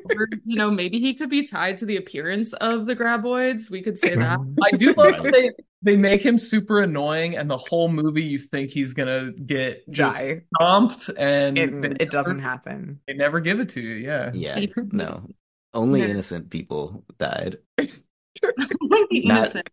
[0.44, 3.70] you know, maybe he could be tied to the appearance of the graboids.
[3.70, 4.38] We could say that.
[4.64, 5.50] I do love that they
[5.84, 10.16] they make him super annoying and the whole movie you think he's gonna get just
[10.16, 10.42] die.
[10.56, 13.00] stomped and It, they it doesn't happen.
[13.06, 14.30] They never give it to you, yeah.
[14.34, 15.26] Yeah, no.
[15.74, 16.08] Only Yeah.
[16.08, 17.58] innocent people died.
[17.76, 17.88] the
[19.24, 19.68] Not- innocent.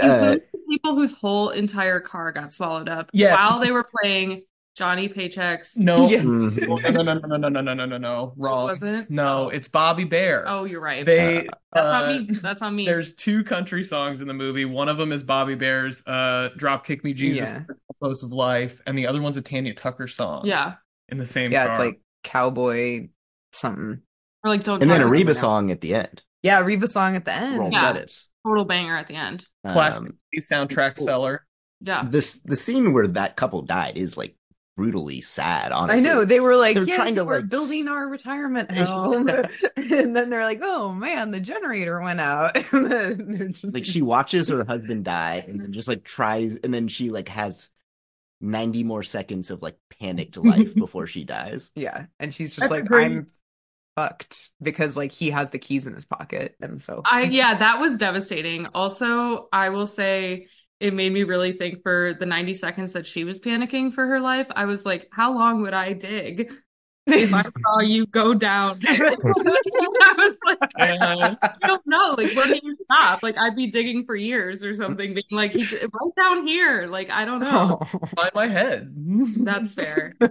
[0.00, 0.36] Uh,
[0.68, 3.36] people whose whole entire car got swallowed up Yes.
[3.36, 4.42] while they were playing
[4.76, 5.76] Johnny Paychecks.
[5.76, 6.20] No, Yeah.
[6.20, 6.82] mhm.
[6.92, 8.66] no, no, no, no, no, no, no, no, no, no, wrong.
[8.66, 9.10] Was it?
[9.10, 10.44] No, it's Bobby Bare.
[10.46, 11.04] Oh, you're right.
[11.04, 11.48] they.
[11.72, 12.34] That's uh, on me.
[12.34, 12.86] That's on me.
[12.86, 14.64] There's two country songs in the movie.
[14.64, 17.64] One of them is Bobby Bare's uh, "Drop Kick Me Jesus," Yeah.
[17.66, 20.42] the Post of Life, and the other one's a Tanya Tucker song.
[20.46, 20.74] yeah.
[21.08, 21.50] in the same.
[21.50, 21.70] Yeah, car.
[21.70, 23.08] it's like cowboy
[23.52, 24.02] something.
[24.44, 26.22] Or like don't and then a Reba song at the end.
[26.42, 27.58] Yeah, Reba song at the end.
[27.58, 27.92] Roll Yeah.
[27.92, 28.28] credits.
[28.46, 29.44] Total banger at the end.
[29.66, 31.46] classic Um, soundtrack seller.
[31.82, 32.06] Yeah.
[32.08, 34.36] this the scene where that couple died is like
[34.76, 35.72] brutally sad.
[35.72, 38.70] Honestly, I know they were like, They're yes, trying to, we're like, building our retirement
[38.78, 39.28] home,
[39.76, 42.56] and then they're like, oh man, the generator went out.
[42.72, 46.72] and then just like she watches her husband die and then just like tries and
[46.72, 47.68] then she like has
[48.40, 52.70] 90 more seconds of like panicked life before she dies yeah, and she's just That's
[52.70, 53.12] like, great.
[53.12, 53.26] I'm
[54.00, 57.80] fucked because like he has the keys in his pocket, and so I yeah, that
[57.80, 58.66] was devastating.
[58.74, 60.46] Also, I will say
[60.80, 64.20] it made me really think for the 90 seconds that she was panicking for her
[64.20, 64.46] life.
[64.50, 66.50] I was like, how long would I dig
[67.12, 69.06] if I saw you go down there.
[69.12, 71.34] I was like, Yeah.
[71.42, 72.14] I don't know.
[72.16, 73.22] Like, where do you stop?
[73.22, 76.86] Like, I'd be digging for years or something, being like, he's right down here.
[76.86, 77.78] Like, I don't know.
[77.80, 78.00] Oh.
[78.14, 78.94] by my head.
[79.44, 80.14] That's fair.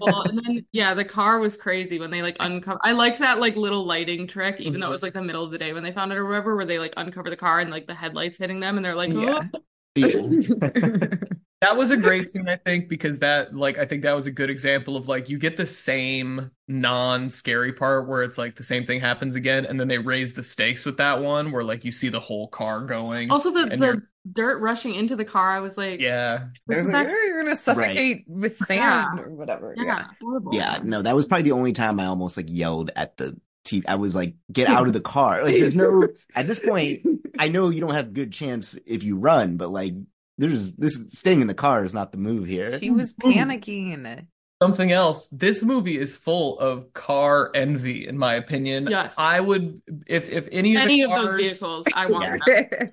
[0.00, 2.80] Well, and then yeah, the car was crazy when they like uncover.
[2.82, 4.92] I liked that like little lighting trick, even though it mm-hmm.
[4.92, 6.78] was like the middle of the day when they found it or whatever, where they
[6.78, 9.48] like uncover the car and like the headlights hitting them, and they're like, Yeah.
[11.62, 14.32] That was a great scene, I think, because that, like, I think that was a
[14.32, 18.84] good example of like you get the same non-scary part where it's like the same
[18.84, 21.92] thing happens again, and then they raise the stakes with that one where like you
[21.92, 23.30] see the whole car going.
[23.30, 24.02] Also, the the
[24.32, 27.56] dirt rushing into the car, I was like, yeah, this is Like, "Oh, you're gonna
[27.56, 29.72] suffocate with sand or whatever.
[29.76, 30.04] yeah, Yeah.
[30.20, 30.54] horrible.
[30.54, 33.84] Yeah, no, that was probably the only time I almost like yelled at the TV.
[33.86, 36.08] I was like, "Get out of the car!" Like, there's no.
[36.34, 37.02] At this point,
[37.38, 39.94] I know you don't have good chance if you run, but like,
[40.38, 42.78] there's this staying in the car is not the move here.
[42.78, 44.26] He was panicking.
[44.62, 45.28] something else.
[45.32, 48.86] This movie is full of car envy, in my opinion.
[48.88, 49.16] Yes.
[49.18, 52.90] I would if if any of the Any of those vehicles, I want them.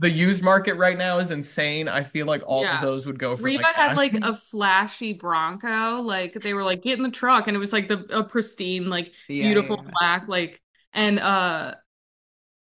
[0.00, 1.88] the used market right now is insane.
[1.88, 2.76] I feel like all Yeah.
[2.76, 6.64] of those would go for Reba like, had like a flashy Bronco, like they were
[6.64, 9.82] like get in the truck, and it was like the a pristine, like Yeah, beautiful
[9.84, 9.90] yeah.
[9.98, 10.60] black, like
[10.92, 11.74] and uh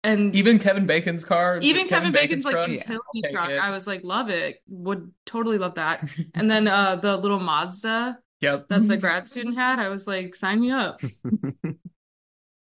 [0.03, 3.49] and even Kevin Bacon's car, even Kevin Bacon's like truck, utility I'll truck.
[3.49, 3.57] it.
[3.57, 6.07] I was like, love it, would totally love that.
[6.35, 8.67] And then uh the little Mazda Yep.
[8.67, 11.01] that the grad student had, I was like, sign me up.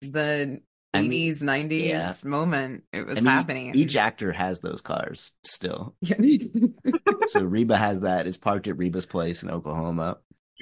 [0.02, 0.62] The
[0.94, 2.30] 80s, 90s yeah.
[2.30, 2.84] moment.
[2.94, 3.76] It was I mean, happening.
[3.76, 5.96] Each actor has those cars still.
[7.28, 8.28] So Reba has that.
[8.28, 10.18] It's parked at Reba's place in Oklahoma.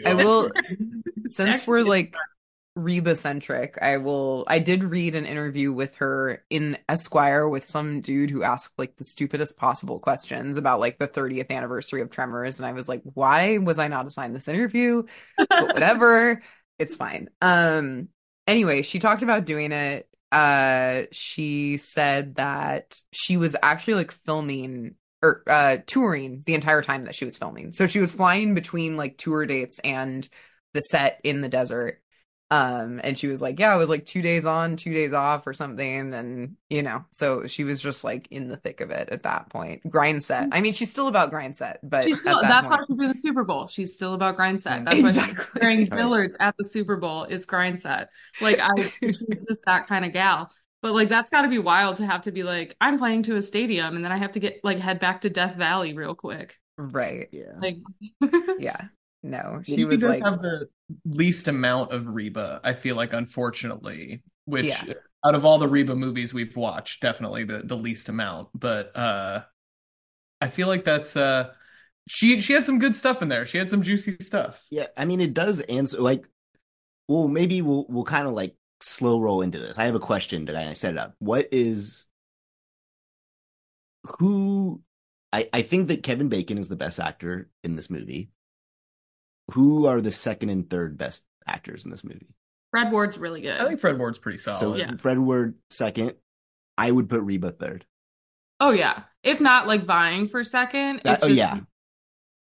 [0.05, 0.49] I will,
[1.26, 2.15] since we're it's like
[2.76, 4.45] Reba centric, I will.
[4.47, 8.95] I did read an interview with her in Esquire with some dude who asked like
[8.97, 13.01] the stupidest possible questions about like the 30th anniversary of Tremors, and I was like,
[13.03, 15.03] why was I not assigned this interview?
[15.38, 16.41] But whatever,
[16.80, 17.30] it's fine.
[17.41, 18.09] Um.
[18.47, 20.09] Anyway, she talked about doing it.
[20.32, 27.03] Uh, she said that she was actually like filming or uh touring the entire time
[27.03, 27.71] that she was filming.
[27.71, 30.28] So she was flying between like tour dates and
[30.74, 32.03] the set in the desert.
[32.52, 35.48] Um, and she was like, yeah, it was like two days on, two days off
[35.48, 36.14] or something.
[36.14, 39.50] And, you know, so she was just like in the thick of it at that
[39.50, 39.82] point.
[39.89, 40.50] Grind set.
[40.52, 42.86] I mean, she's still about grind set, but She's still, at that that's point, why
[42.88, 43.68] she's doing the Super Bowl.
[43.68, 44.86] She's still about grind set.
[44.86, 45.62] That's why she's Exactly.
[45.62, 45.98] wearing Right.
[45.98, 48.10] Dillard's at the Super Bowl is grind set.
[48.39, 49.18] Like I she's
[49.48, 50.52] just that kind of gal.
[50.82, 53.41] But like that's gotta be wild to have to be like, I'm playing to a
[53.41, 56.60] stadium and then I have to get like head back to Death Valley real quick.
[56.78, 57.30] right.
[57.32, 57.54] Yeah.
[57.62, 57.78] Like
[58.58, 58.88] Yeah.
[59.24, 60.69] No, She she was does like, have the
[61.05, 62.59] least amount of Reba.
[62.63, 64.93] I feel like, unfortunately, which Yeah.
[65.26, 68.49] out of all the Reba movies we've watched, definitely the the least amount.
[68.53, 69.43] But uh,
[70.41, 71.53] I feel like that's uh,
[72.07, 73.45] she she had some good stuff in there.
[73.45, 74.61] She had some juicy stuff.
[74.69, 76.26] Yeah, I mean it does answer like
[77.07, 79.80] well maybe we'll we'll kind of like slow roll into this.
[79.80, 81.15] I have a question that I set it up.
[81.19, 82.07] What is
[84.03, 84.82] who
[85.32, 88.32] I I think that Kevin Bacon is the best actor in this movie.
[89.52, 92.28] Who are the second and third best actors in this movie?
[92.72, 93.60] Fred Ward's really good.
[93.60, 94.58] I think Fred Ward's pretty solid.
[94.58, 94.96] So yeah.
[94.98, 96.14] Fred Ward second.
[96.78, 97.86] I would put Reba third.
[98.60, 99.04] oh yeah.
[99.22, 101.60] If not like vying for second, That- it's oh, just yeah.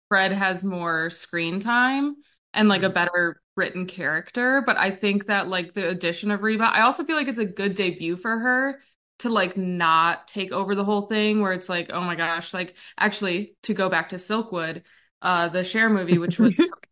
[0.09, 2.17] Fred has more screen time
[2.55, 4.63] and like a better written character.
[4.65, 7.45] But I think that like the addition of Reba, I also feel like it's a
[7.45, 8.81] good debut for her
[9.21, 12.75] to like not take over the whole thing where it's like, oh my gosh, like
[12.99, 14.83] actually to go back to Silkwood,
[15.21, 16.59] uh the Cher movie, which was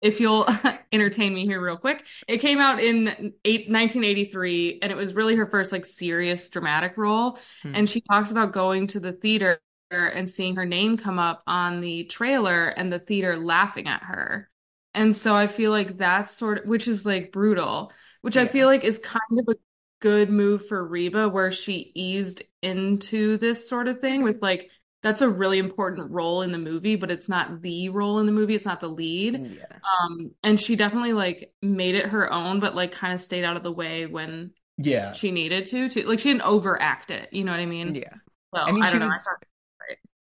[0.00, 0.48] if you'll
[0.92, 5.36] entertain me here real quick, it came out in eight, 1983 and it was really
[5.36, 7.38] her first like serious dramatic role.
[7.62, 7.72] Hmm.
[7.74, 11.80] And she talks about going to the theater and seeing her name come up on
[11.80, 14.50] the trailer and the theater laughing at her.
[14.94, 17.92] And so I feel like that's sort of, which is like brutal,
[18.22, 19.58] which I feel like is kind of a
[20.00, 24.70] good move for Reba, where she eased into this sort of thing with like,
[25.06, 28.32] that's a really important role in the movie, but it's not the role in the
[28.32, 28.56] movie.
[28.56, 29.56] It's not the lead.
[29.56, 29.78] yeah.
[30.02, 33.56] Um, and she definitely like made it her own, but like kind of stayed out
[33.56, 37.28] of the way when yeah, she needed to, to like she didn't overact it.
[37.32, 37.94] You know what I mean?
[37.94, 38.14] Yeah.
[38.52, 39.06] So, I mean, I she don't know.
[39.06, 39.42] was- I thought-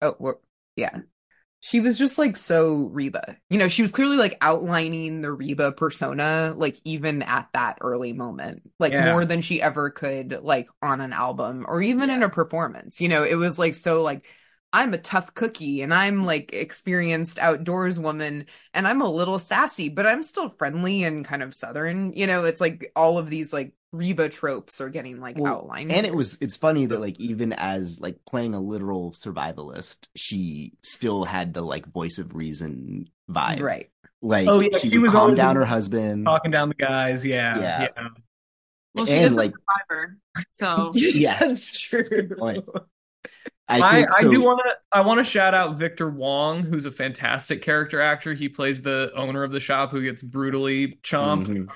[0.03, 0.41] Oh, well,
[0.75, 0.97] yeah.
[1.61, 3.37] She was just like so Reba.
[3.49, 8.13] You know, she was clearly like outlining the Reba persona, like even at that early
[8.13, 9.11] moment, like Yeah.
[9.13, 13.01] more than she ever could, like on an album or even in a performance.
[13.01, 14.23] You know, it was like so like,
[14.73, 19.87] I'm a tough cookie and I'm like experienced outdoors woman and I'm a little sassy,
[19.89, 22.11] but I'm still friendly and kind of southern.
[22.13, 25.93] You know, it's like all of these like Reba tropes are getting like Well, outlined.
[25.93, 30.73] And it was it's funny that like even as like playing a literal survivalist, she
[30.81, 33.61] still had the like voice of reason vibe.
[33.61, 33.89] right.
[34.21, 36.25] Like Oh, yeah, she, she was calm down her husband.
[36.25, 37.23] talking down the guys.
[37.25, 37.87] Yeah, Yeah.
[37.95, 38.07] yeah.
[38.93, 39.53] Well, she And, is like- a
[39.87, 40.17] survivor,
[40.49, 42.29] so Yeah, That's true.
[43.69, 43.83] Good point.
[43.83, 46.85] I I, think I do want to I want to shout out Victor Wong, who's
[46.85, 48.33] a fantastic character actor.
[48.33, 51.47] He plays the owner of the shop who gets brutally chomped.
[51.47, 51.67] Mhm.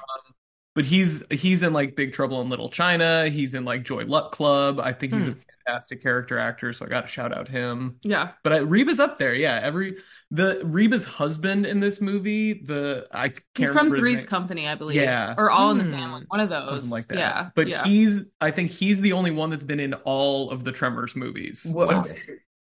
[0.75, 3.27] But he's he's in like Big Trouble in Little China.
[3.27, 4.79] He's in like Joy Luck Club.
[4.79, 5.31] I think he's Hmm.
[5.31, 5.35] a
[5.65, 7.97] fantastic character actor, so I got to shout out him.
[8.03, 8.31] yeah.
[8.43, 9.59] But I, Reba's up there, yeah.
[9.61, 9.97] Every
[10.31, 14.25] the Reba's husband in this movie, the I can't He's from remember Three's.
[14.25, 14.97] Company, I believe.
[15.01, 15.33] Yeah.
[15.37, 15.91] Or All in the Hmm.
[15.91, 16.23] Family.
[16.27, 16.69] One of those.
[16.83, 17.17] something like that.
[17.17, 17.49] Yeah.
[17.55, 17.83] But yeah.
[17.85, 21.65] he's I think he's the only one that's been in all of the Tremors movies.
[21.67, 22.03] Whoa.
[22.03, 22.13] So,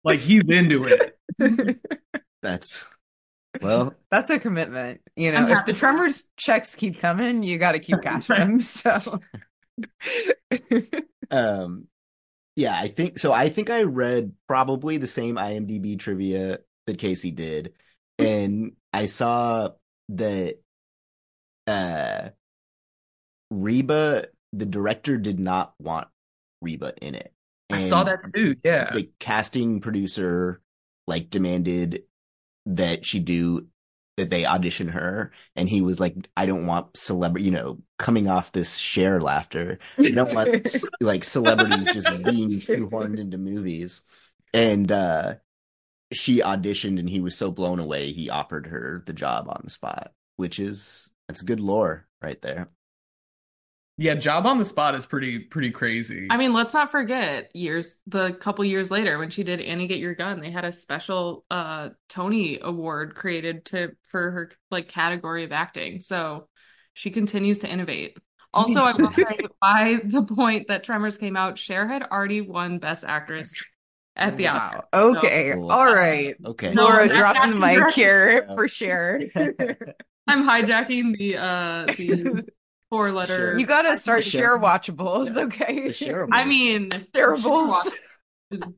[0.03, 1.17] like he's into it.
[2.43, 2.85] That's
[3.61, 5.01] well, That's a commitment.
[5.15, 8.59] You know, if the Tremors checks keep coming, you got to keep cashing them.
[8.59, 9.19] So,
[11.31, 11.87] um,
[12.55, 13.33] yeah, I think so.
[13.33, 17.73] I think I read probably the same IMDb trivia that Casey did,
[18.17, 19.69] and I saw
[20.09, 20.59] that
[21.67, 22.29] uh,
[23.51, 26.07] Reba, the director, did not want
[26.61, 27.31] Reba in it.
[27.69, 28.55] I saw that too.
[28.63, 28.93] Yeah.
[28.93, 30.61] the casting producer
[31.05, 32.03] like demanded
[32.65, 33.67] that she do
[34.17, 38.27] that they audition her and he was like i don't want celebrity you know coming
[38.27, 40.67] off this share laughter i don't want
[40.99, 44.01] like celebrities just being shoehorned into movies
[44.53, 45.35] and uh
[46.13, 49.69] she auditioned and he was so blown away he offered her the job on the
[49.69, 52.69] spot which is that's good lore right there
[53.99, 56.27] Yeah, job on the spot is pretty pretty crazy.
[56.29, 59.97] I mean, let's not forget years the couple years later when she did Annie Get
[59.97, 65.43] Your Gun, they had a special uh Tony Award created to for her like category
[65.45, 65.99] of acting.
[65.99, 66.47] So
[66.93, 68.17] she continues to innovate.
[68.53, 69.25] Also, I will say
[69.59, 73.51] by the point that Tremors came out, Cher had already won Best Actress
[74.17, 74.83] at the Oscars.
[74.93, 75.11] wow.
[75.15, 75.51] Okay.
[75.53, 75.71] Cool.
[75.71, 76.35] All right.
[76.45, 79.19] okay Laura that- dropping the mic that's- here for sure.
[80.29, 82.45] I'm hijacking the uh the
[82.89, 85.87] four letter you got to start Share- share watchables, okay?
[85.87, 87.91] the shareable I mean Shareables.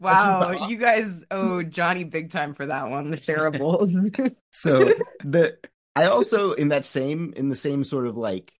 [0.00, 3.10] Wow, you guys owe Johnny big time for that one.
[3.10, 4.34] The shareables.
[4.52, 4.92] so
[5.24, 5.58] the
[5.96, 8.52] i also in that same in the same sort of like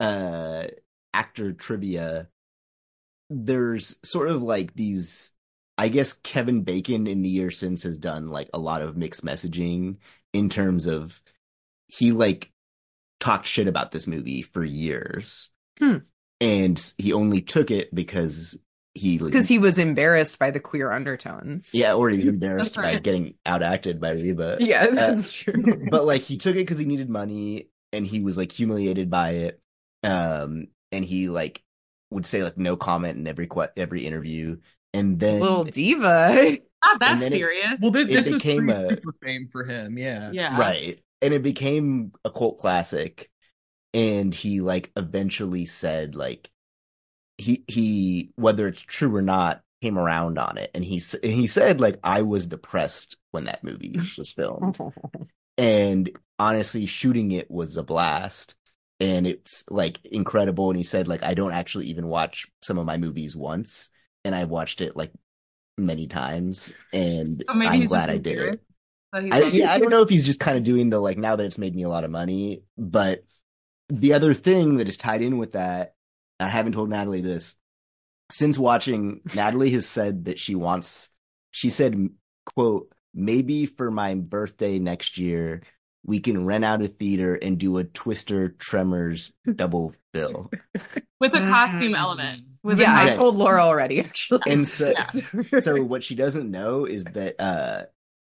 [0.00, 0.64] uh
[1.14, 2.28] actor trivia
[3.30, 5.32] there's sort of like these
[5.78, 9.24] i guess kevin bacon in the year since has done like a lot of mixed
[9.24, 9.96] messaging
[10.32, 11.22] in terms of
[11.86, 12.50] he like
[13.20, 15.98] talked shit about this movie for years Hmm.
[16.40, 18.58] and he only took it because
[18.94, 21.70] he because he was embarrassed by the queer undertones.
[21.72, 25.86] yeah or he's embarrassed by getting out acted by reba Yeah, that's true.
[25.90, 29.30] but like he took it because he needed money and he was like humiliated by
[29.30, 29.60] it
[30.02, 31.62] um and he like
[32.10, 34.56] would say like no comment in every que- every interview
[34.94, 36.58] and then Little diva.
[36.84, 37.74] Not that And then it- serious.
[37.80, 39.98] well, thi- it this was became pre a- super fame for him.
[39.98, 40.30] Yeah.
[40.32, 40.58] yeah.
[40.58, 43.28] right and it became a cult classic
[43.92, 46.50] and he like eventually said like
[47.38, 51.46] he he whether it's true or not came around on it and he and he
[51.46, 54.78] said like I was depressed when that movie was filmed
[55.58, 58.54] and honestly shooting it was a blast
[59.00, 62.86] and it's like incredible and he said like i don't actually even watch some of
[62.86, 63.90] my movies once
[64.24, 65.12] and i watched it like
[65.76, 68.60] many times and So i'm glad i did it.
[69.12, 71.44] I, yeah i don't know if he's just kind of doing the like now that
[71.46, 73.22] it's made me a lot of money but
[73.88, 75.94] the other thing that is tied in with that
[76.40, 77.54] i haven't told natalie this
[78.30, 81.08] since watching natalie has said that she wants
[81.50, 82.08] she said
[82.44, 85.62] quote maybe for my birthday next year
[86.04, 90.50] we can rent out a theater and do a twister tremors double bill
[91.20, 91.98] with a costume Mhm.
[91.98, 92.42] element.
[92.62, 94.40] With a yeah, I told Laura already, actually.
[94.46, 94.92] and so,
[95.52, 95.60] Yeah.
[95.60, 97.84] so what she doesn't know is that uh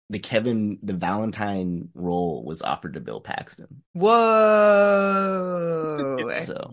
[0.10, 3.84] the kevin the valentine role was offered to bill paxton
[5.34, 6.30] Whoa.
[6.44, 6.72] so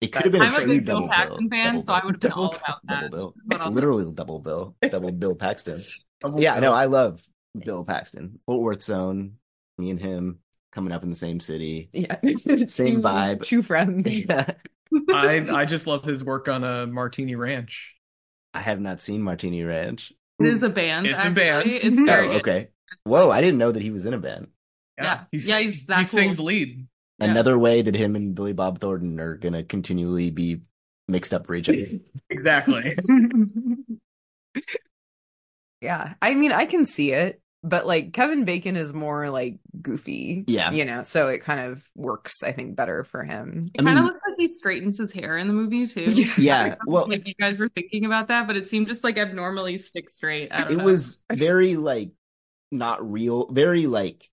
[0.00, 2.04] it could have been I'm a a big Bill Paxton bill, fan, double so I
[2.04, 3.10] would have been double all bill, about that.
[3.10, 5.80] double bill But literally double bill double bill paxton
[6.20, 6.72] Double yeah bill.
[6.72, 7.22] no i love
[7.58, 9.34] bill paxton fort worth zone
[9.78, 10.38] me and him
[10.72, 12.16] coming up in the same city Yeah.
[12.36, 12.66] Same
[12.96, 13.42] Two- vibe.
[13.42, 14.08] Two friends.
[15.10, 17.94] I I just love his work on a Martini Ranch.
[18.52, 21.06] i have not seen martini ranch It is a band.
[21.06, 21.68] It's a band.
[21.70, 22.36] It's oh very good.
[22.36, 22.68] okay
[23.04, 24.48] whoa i didn't know that he was in a band
[24.98, 25.24] Yeah.
[25.32, 26.18] he's, Yeah, he's that he cool.
[26.18, 26.86] sings lead.
[27.18, 27.26] Yeah.
[27.30, 30.60] another way that him and billy bob thornton are gonna continually be
[31.08, 31.86] mixed up for each other
[32.30, 32.94] Exactly.
[35.80, 36.14] yeah.
[36.22, 40.44] I mean, I can see it, but like Kevin Bacon is more like goofy.
[40.46, 40.70] Yeah.
[40.70, 43.70] You know, so it kind of works, I think, better for him.
[43.74, 46.08] It I kind of looks like he straightens his hair in the movie too.
[46.38, 49.78] yeah well like you guys were thinking about that, but it seemed just like abnormally
[49.78, 50.50] stick straight.
[50.52, 50.84] It know.
[50.84, 52.10] was very like
[52.70, 54.28] not real very like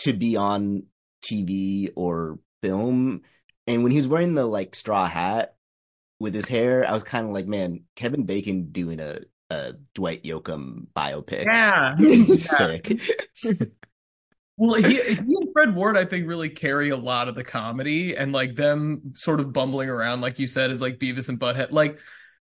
[0.00, 0.84] to be on
[1.24, 3.22] TV or film.
[3.66, 5.56] And when he was wearing the like straw hat
[6.20, 9.20] with his hair, I was kind of like, man, Kevin Bacon doing a,
[9.50, 11.44] a Dwight Yoakam biopic.
[11.44, 11.96] Yeah.
[12.36, 13.00] Sick.
[14.58, 18.16] Well, he, he and Fred Ward, I think, really carry a lot of the comedy
[18.16, 21.72] and like them sort of bumbling around, like you said, is like Beavis and Butthead.
[21.72, 21.98] Like,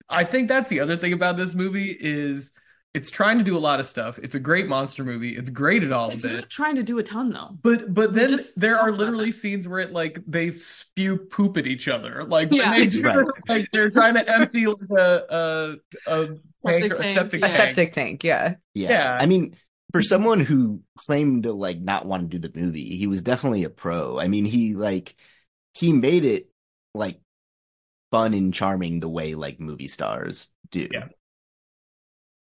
[0.09, 2.53] I think that's the other thing about this movie is
[2.93, 4.19] it's trying to do a lot of stuff.
[4.21, 5.35] It's a great monster movie.
[5.37, 6.49] It's great at all It's of not it.
[6.49, 7.59] trying to do a ton though.
[7.61, 9.31] But but We then there are literally that.
[9.31, 12.23] scenes where it like they spew poop at each other.
[12.23, 12.71] Like when Yeah.
[12.71, 13.27] they do, Right.
[13.47, 15.77] like they're trying to empty like a
[16.07, 16.27] a, a
[16.65, 17.53] tank Septic or a tank, septic A yeah.
[17.53, 17.75] tank.
[17.75, 18.55] septic tank, yeah.
[18.73, 18.89] Yeah.
[18.89, 19.17] Yeah.
[19.19, 19.57] I mean,
[19.91, 23.63] for someone who claimed to like not want to do the movie, he was definitely
[23.63, 24.19] a pro.
[24.19, 25.15] I mean, he like
[25.73, 26.51] he made it
[26.93, 27.19] like
[28.11, 30.89] fun and charming the way like movie stars do.
[30.91, 31.07] Yeah.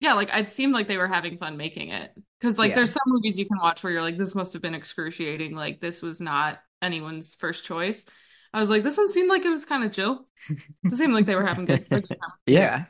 [0.01, 2.11] Yeah, like it seemed like they were having fun making it.
[2.39, 2.75] Because like Yeah.
[2.75, 5.55] there's some movies you can watch where you're like, this must have been excruciating.
[5.55, 8.05] Like this was not anyone's first choice.
[8.53, 10.27] I was like, this one seemed like it was kind of chill.
[10.91, 11.83] It seemed like they were having good.
[11.89, 12.05] good.
[12.45, 12.85] Yeah.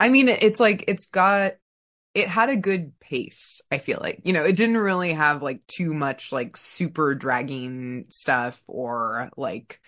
[0.00, 1.54] I mean, it's like it's got
[2.14, 4.20] it had a good pace, I feel like.
[4.24, 9.80] You know, it didn't really have like too much like super dragging stuff or like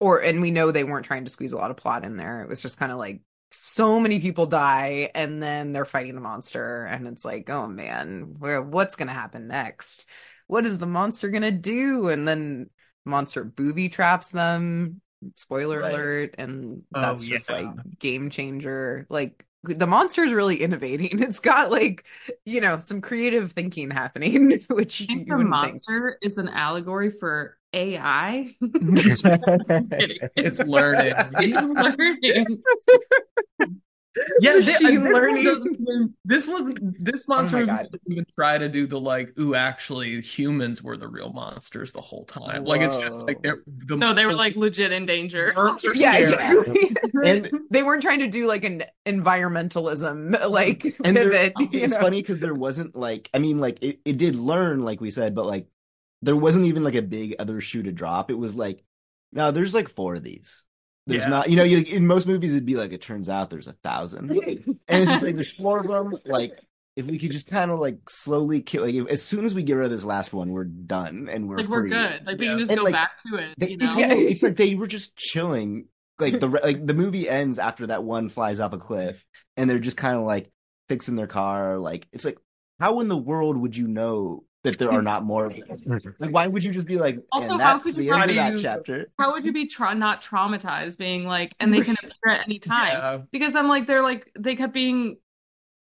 [0.00, 2.42] or and we know they weren't trying to squeeze a lot of plot in there.
[2.42, 6.20] It was just kind of like so many people die and then they're fighting the
[6.20, 10.06] monster and it's like, "Oh man, where what's going to happen next?
[10.46, 12.70] What is the monster going to do?" And then
[13.04, 15.00] monster booby traps them.
[15.36, 15.82] Spoiler Right.
[15.82, 17.50] alert and Oh, that's just yeah.
[17.50, 19.06] like game changer.
[19.08, 21.22] Like the monster is really innovating.
[21.22, 22.04] It's got like,
[22.44, 25.82] you know, some creative thinking happening, which I you the wouldn't think.
[25.82, 28.54] monster is an allegory for AI.
[30.36, 31.14] It's learning.
[31.34, 32.62] Learning.
[34.42, 35.44] Yeah, Machine they- this learning.
[35.44, 37.02] doesn't This wasn't.
[37.02, 37.82] This oh monster my movie God.
[37.92, 39.32] doesn't even try to do the like.
[39.38, 42.64] Ooh, actually, humans were the real monsters the whole time.
[42.66, 45.54] Like it's just like they're the No, they were like legit in danger.
[45.94, 46.90] Yeah, exactly.
[47.24, 51.54] and they weren't trying to do like an environmentalism like And there- pivot.
[51.58, 52.00] you it's know?
[52.00, 55.34] funny because there wasn't like I mean like it, it did learn like we said,
[55.34, 55.68] but like
[56.22, 58.30] there wasn't even like a big other shoe to drop.
[58.30, 58.82] It was like
[59.32, 60.64] no, there's like four of these.
[61.06, 61.28] There's Yeah.
[61.28, 63.72] not you know you, in most movies it'd be like it turns out there's a
[63.84, 66.14] thousand, and it's just like there's four of them.
[66.26, 66.52] Like
[66.94, 69.62] if we could just kind of like slowly kill, like if, as soon as we
[69.62, 72.26] get rid of this last one, we're done and we're Like we're good.
[72.26, 72.52] Like we Yeah.
[72.52, 73.54] can just And, go like, back to it.
[73.58, 73.96] They, you know?
[73.96, 74.12] Yeah.
[74.12, 75.86] it's like they were just chilling.
[76.18, 79.78] Like the like the movie ends after that one flies off a cliff, and they're
[79.80, 80.50] just kind of like
[80.88, 81.78] fixing their car.
[81.78, 82.38] Like it's like,
[82.78, 85.46] how in the world would you know that there are not more?
[85.46, 86.00] of them?
[86.18, 88.30] Like, why would you just be like, Also, and how that's could the you end
[88.30, 89.06] of that use- chapter?
[89.18, 92.58] How would you be tra- not traumatized being like, and they can appear at any
[92.58, 92.92] time?
[92.92, 93.18] Yeah.
[93.32, 95.16] Because I'm like, they're like, they kept being,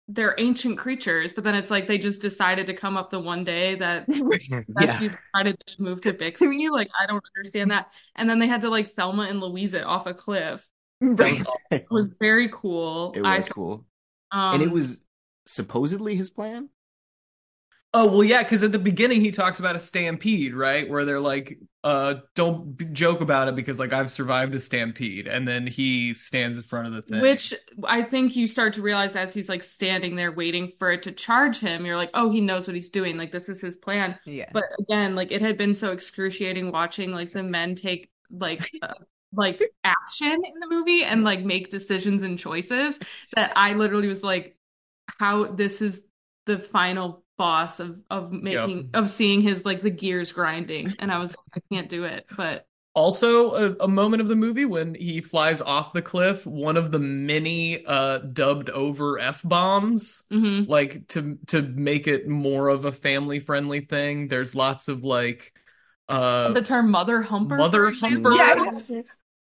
[0.08, 3.44] they're ancient creatures, but then it's like they just decided to come up the one
[3.44, 4.06] day that
[4.50, 6.70] Yeah, Betsy decided to move to Bixby.
[6.70, 7.92] Like, I don't understand that.
[8.16, 10.68] And then they had to like Thelma and Louise it off a cliff.
[11.02, 11.44] Right.
[11.72, 13.14] It was very cool.
[13.16, 13.86] it I, was cool,
[14.32, 15.02] um, and it was
[15.48, 16.70] supposedly his plan.
[17.94, 20.90] Oh well, yeah, because at the beginning he talks about a stampede, right?
[20.90, 25.28] Where they're like, "Uh, don't b- joke about it because like I've survived a stampede,"
[25.28, 27.20] and then he stands in front of the thing.
[27.20, 31.04] Which I think you start to realize as he's like standing there waiting for it
[31.04, 33.18] to charge him, you're like, oh, he knows what he's doing.
[33.18, 34.18] Like, this is his plan.
[34.26, 34.50] Yeah.
[34.54, 38.94] But again, like, it had been so excruciating watching like the men take like, uh,
[39.34, 42.98] like action in the movie and like make decisions and choices
[43.36, 44.56] that I literally was like,
[45.20, 46.02] how this is
[46.46, 51.18] the final boss of of making of seeing his like the gears grinding and I
[51.18, 55.22] was I can't do it but also a, a moment of the movie when he
[55.22, 60.24] flies off the cliff, one of the many uh dubbed over f bombs.
[60.32, 60.68] mhm.
[60.68, 65.54] like to to make it more of a family friendly thing there's lots of like
[66.10, 68.56] uh the term mother humper mother for humper Yeah.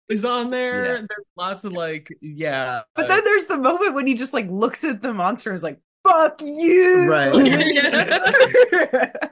[0.10, 0.94] is on there Yeah.
[1.08, 4.84] there's lots of like yeah But then there's the moment when he just like looks
[4.84, 7.08] at the monster and is like, fuck you.
[7.10, 7.46] Right.
[7.46, 9.12] yeah,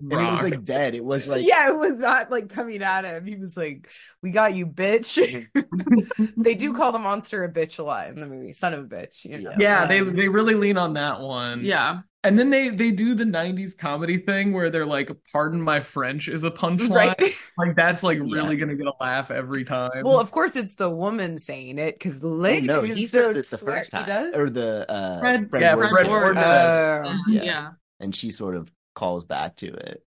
[0.00, 0.94] And it was like dead.
[0.94, 3.24] It was like yeah, it was not like coming at him.
[3.24, 3.88] He was like,
[4.22, 5.46] we got you, bitch.
[6.36, 8.52] they do call the monster a bitch a lot in the movie.
[8.52, 9.24] Son of a bitch.
[9.24, 9.52] You know?
[9.58, 13.14] yeah they Um, they really lean on that one yeah and then they they do
[13.14, 17.34] the 90s comedy thing where they're like pardon my french is a punchline Right.
[17.58, 18.24] like that's like Yeah.
[18.34, 21.94] really gonna get a laugh every time Well, of course, it's the woman saying it
[21.96, 22.66] because the Oh, lady.
[22.66, 24.34] no, he says so it the swear- first he time, does?
[24.34, 26.06] or the uh, Fred- Yeah, Ward Fred.
[26.08, 27.14] Ward Uh, says.
[27.28, 27.70] yeah, Yeah.
[28.00, 30.02] and she sort of calls back to it.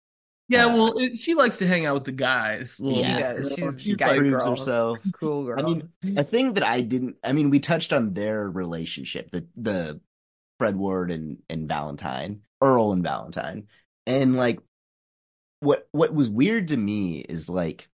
[0.50, 3.12] yeah uh, well it, she likes to hang out with the guys a little She
[3.14, 3.20] bit.
[3.20, 3.54] does.
[3.54, 4.50] She's She's a guy girl.
[4.52, 5.00] herself.
[5.20, 5.60] Cool girl.
[5.60, 7.18] I mean, a thing that I didn't.
[7.24, 10.00] I mean, we touched on their relationship, the the
[10.60, 13.68] Fred Ward and and Valentine, Earl and Valentine,
[14.06, 14.60] and like
[15.60, 17.90] what what was weird to me is like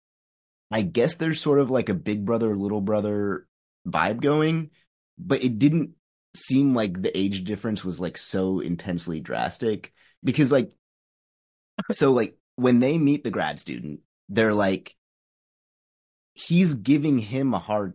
[0.71, 3.47] I guess there's sort of like a big brother little brother
[3.87, 4.69] vibe going,
[5.17, 5.91] but it didn't
[6.35, 9.93] seem like the age difference was like so intensely drastic
[10.23, 10.71] because like
[11.91, 14.95] so like when they meet the grad student, they're like
[16.33, 17.93] he's giving him a hard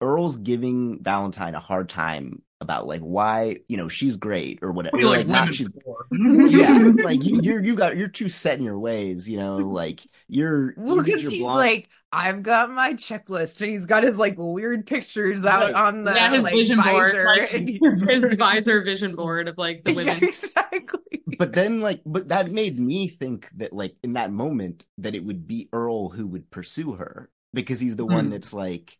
[0.00, 4.96] Earl's giving Valentine a hard time about like why you know she's great or whatever.
[4.96, 6.06] What do like like not she's for?
[6.10, 9.56] yeah, like you, you're you got you're too set in your ways, you know.
[9.58, 14.18] Like you're Well, because he's blonde- like, I've got my checklist, and he's got his
[14.18, 15.74] like weird pictures out Right.
[15.74, 19.48] on the yeah, his like vision board, like and his, he's- his visor vision board
[19.48, 20.24] of like the Yeah, women.
[20.24, 21.00] exactly.
[21.38, 25.24] but then like but that made me think that like in that moment that it
[25.24, 28.30] would be Earl who would pursue her because he's the one Hmm.
[28.30, 28.96] that's like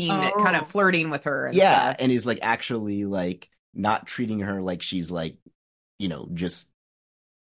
[0.00, 0.42] Being Oh.
[0.44, 0.66] kind of oh.
[0.66, 1.46] flirting with her.
[1.46, 1.96] And yeah stuff.
[2.00, 5.36] and is like actually like not treating her like she's like
[5.98, 6.68] you know just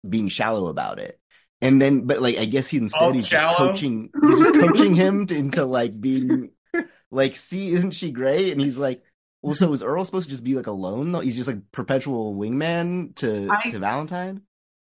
[0.08, 1.20] being shallow about it
[1.62, 3.50] and then but like i guess he oh, instead Oh, he's shallow?
[3.50, 6.52] just coaching he's just coaching him to, into like being
[7.12, 9.02] like see isn't she great and he's like
[9.42, 12.36] well so is earl supposed to just be like alone though he's just like perpetual
[12.36, 14.42] wingman to I- to valentine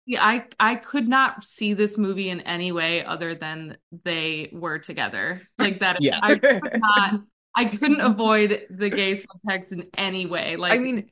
[0.07, 4.81] Yeah, I I could not see this movie in any way other than they were
[4.81, 5.43] together.
[5.59, 5.99] Like that.
[6.03, 6.18] Yeah.
[6.20, 7.20] I could not.
[7.55, 10.57] I couldn't avoid the gay subtext in any way.
[10.57, 11.11] Like I mean,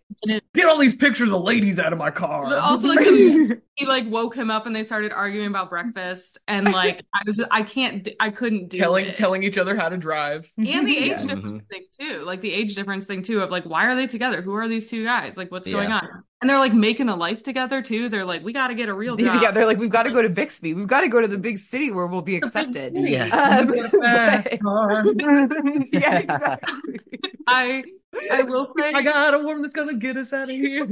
[0.55, 2.55] Get all these pictures of ladies out of my car.
[2.57, 6.70] Also, like, the- he like woke him up and they started arguing about breakfast and
[6.72, 9.16] like I was I can't I couldn't do telling it.
[9.16, 10.51] telling each other how to drive.
[10.59, 11.16] and the age Yeah.
[11.26, 11.68] difference Mhm.
[11.68, 14.55] thing too like the age difference thing too of like why are they together who
[14.55, 16.07] are these two guys like what's going on
[16.41, 18.95] and they're like making a life together too they're like we got to get a
[18.95, 20.74] real job yeah, they're like, we've got to go to Bixby.
[20.74, 22.97] We've got to go to the big city where we'll be accepted.
[22.97, 23.26] Yeah.
[23.26, 24.53] Um, but-
[25.93, 27.01] yeah, exactly.
[27.47, 27.84] I
[28.32, 30.86] I will say I got a woman that's gonna get us out of here.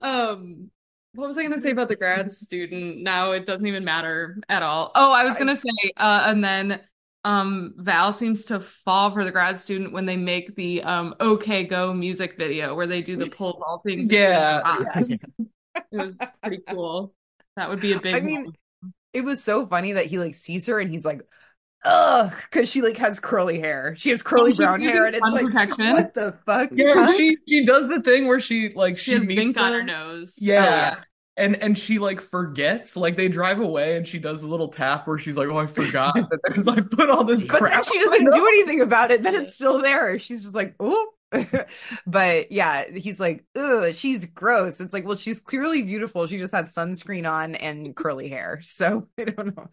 [0.00, 0.70] um
[1.14, 3.02] what was I gonna say about the grad student?
[3.02, 4.92] Now it doesn't even matter at all.
[4.94, 6.80] Oh, I was gonna say, uh, and then
[7.24, 11.64] um Val seems to fall for the grad student when they make the um OK
[11.64, 14.08] Go music video where they do the pole vaulting.
[14.08, 14.84] between Yeah.
[15.90, 17.14] It was pretty cool.
[17.56, 18.54] That would be a big I mean, one.
[19.12, 21.22] it was so funny that he like sees her and he's like,
[21.84, 23.94] ugh, because she like has curly hair.
[23.96, 25.88] She has curly brown hair, and it's like, protection.
[25.90, 26.70] what the fuck?
[26.72, 27.12] yeah, Huh?
[27.16, 29.82] she she does the thing where she like she she, has meets ink on her
[29.82, 30.36] nose.
[30.40, 30.96] Yeah.
[30.98, 31.02] Oh,
[31.36, 35.06] And and she like forgets, like they drive away and she does a little tap
[35.06, 37.98] where she's like, Oh, I forgot that there's like put all this But then she
[37.98, 39.22] doesn't do anything about it.
[39.22, 40.18] Then it's still there.
[40.18, 41.08] She's just like, oh.
[42.06, 44.80] but yeah, he's like, ugh, she's gross.
[44.80, 46.26] It's like, well, she's clearly beautiful.
[46.26, 48.60] She just has sunscreen on and curly hair.
[48.62, 49.70] So I don't know.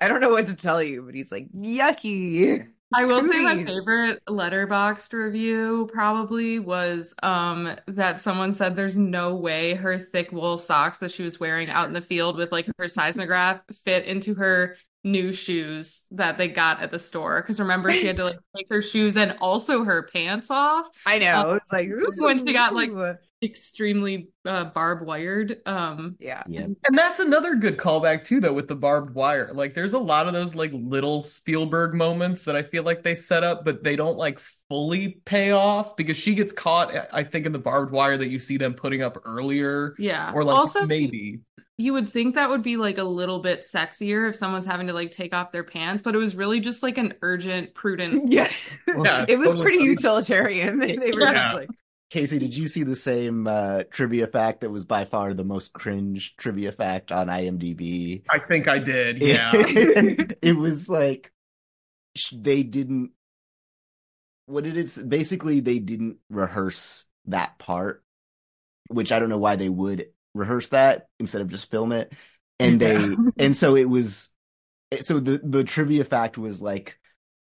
[0.00, 2.68] I don't know what to tell you, but he's like, yucky.
[2.94, 9.34] I will say my favorite Letterboxd review probably was um that someone said there's no
[9.34, 12.68] way her thick wool socks that she was wearing out in the field with like
[12.78, 17.92] her seismograph fit into her new shoes that they got at the store because remember
[17.92, 21.50] she had to like take her shoes and also her pants off I know.
[21.50, 21.88] Uh, it's like,
[22.18, 23.14] when she got, like- ooh.
[23.42, 26.42] Extremely uh barbed wired um yeah.
[26.46, 29.52] yeah And that's another good callback too, though, with the barbed wire.
[29.52, 33.16] Like, there's a lot of those like little Spielberg moments that I feel like they
[33.16, 36.92] set up, but they don't like fully pay off because she gets caught.
[37.12, 40.44] I think in the barbed wire that you see them putting up earlier, yeah or
[40.44, 41.40] like also maybe.
[41.78, 44.92] you would think that would be like a little bit sexier if someone's having to
[44.92, 48.48] like take off their pants but it was really just like an urgent prudent Yeah.
[48.86, 49.62] Yeah, It was totally.
[49.62, 50.78] pretty utilitarian.
[50.78, 51.34] They, they were Yeah.
[51.34, 51.70] just like,
[52.12, 55.72] Casey, did you see the same uh, trivia fact that was by far the most
[55.72, 58.22] cringe trivia fact on IMDb?
[58.30, 59.22] I think I did.
[59.22, 59.50] Yeah.
[60.42, 61.32] it was like
[62.34, 63.12] they didn't.
[64.44, 65.08] What did it?
[65.08, 68.04] Basically, they didn't rehearse that part,
[68.88, 72.12] which I don't know why they would rehearse that instead of just film it.
[72.60, 73.14] And they, Yeah.
[73.38, 74.28] and so it was.
[75.00, 76.98] So the the trivia fact was like,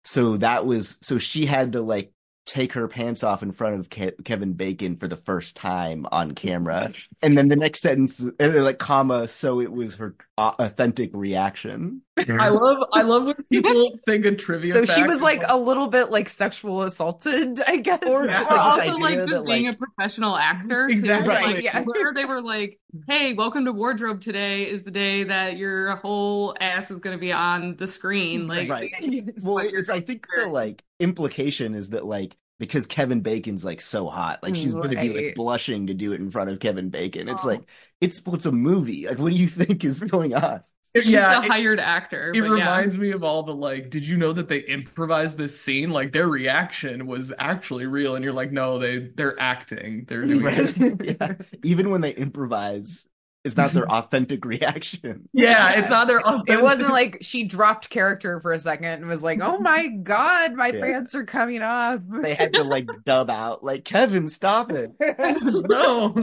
[0.04, 2.12] so that was so she had to like
[2.50, 6.34] take her pants off in front of Ke- Kevin Bacon for the first time on
[6.34, 6.92] camera,
[7.22, 12.02] and then the next sentence, and like comma, so it was her uh, authentic reaction.
[12.18, 14.72] I love I love when people think a trivia.
[14.74, 18.00] so she was like a little bit like sexual assaulted, I guess.
[18.06, 20.88] Or Yeah, just or like this also like just that, being like- a professional actor
[20.88, 20.94] too.
[20.94, 21.36] Exactly.
[21.36, 21.82] Like, yeah.
[21.84, 24.22] where they were like, "Hey, welcome to wardrobe.
[24.22, 28.48] Today is the day that your whole ass is going to be on the screen."
[28.48, 28.92] Like, Right.
[29.42, 34.08] Well, it's I think the like implication is that like because Kevin Bacon's like so
[34.10, 36.90] hot, like she's going to be like blushing to do it in front of Kevin
[36.90, 37.28] Bacon.
[37.30, 37.48] It's Oh.
[37.48, 37.70] like
[38.02, 39.08] it's it's a movie.
[39.08, 40.62] Like, what do you think is going on?
[41.02, 41.32] she's yeah.
[41.32, 42.34] a It, hired actor.
[42.34, 42.70] it but yeah.
[42.70, 43.90] reminds me of all the like.
[43.90, 45.92] Did you know that they improvised this scene?
[45.92, 50.06] Like their reaction was actually real, and you're like, no, they they're acting.
[50.08, 50.74] They're doing it.
[50.80, 50.98] Right?
[51.02, 51.34] yeah.
[51.64, 53.08] Even when they improvise
[53.46, 55.30] it's not their authentic reaction.
[55.34, 56.22] Yeah, it's not their.
[56.48, 60.54] It wasn't like she dropped character for a second and was like, "Oh my god,
[60.56, 60.82] my Yeah.
[60.82, 64.92] pants are coming off." They had to like dub out like Kevin, stop it.
[65.00, 66.14] no.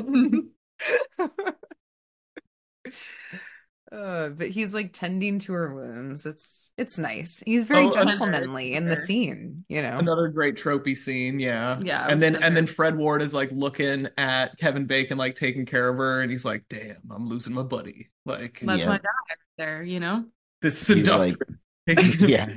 [3.97, 6.27] Uh, but he's like tending to her wounds.
[6.27, 7.43] It's it's nice.
[7.47, 9.97] He's very Oh, another- gentlemanly in the scene, you know.
[9.97, 11.81] Another great tropey scene, yeah.
[11.83, 15.35] Yeah, And then good and then Fred Ward is like looking at Kevin Bacon like
[15.35, 18.87] taking care of her and he's like, "Damn, I'm losing my buddy." Like That's Yeah.
[18.89, 20.27] my dad there, you know?
[20.61, 21.37] this He's like,
[22.21, 22.49] yeah.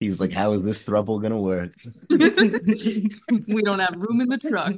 [0.00, 1.74] He's like, how is this throuple gonna work?
[2.10, 4.76] we don't have room in the truck.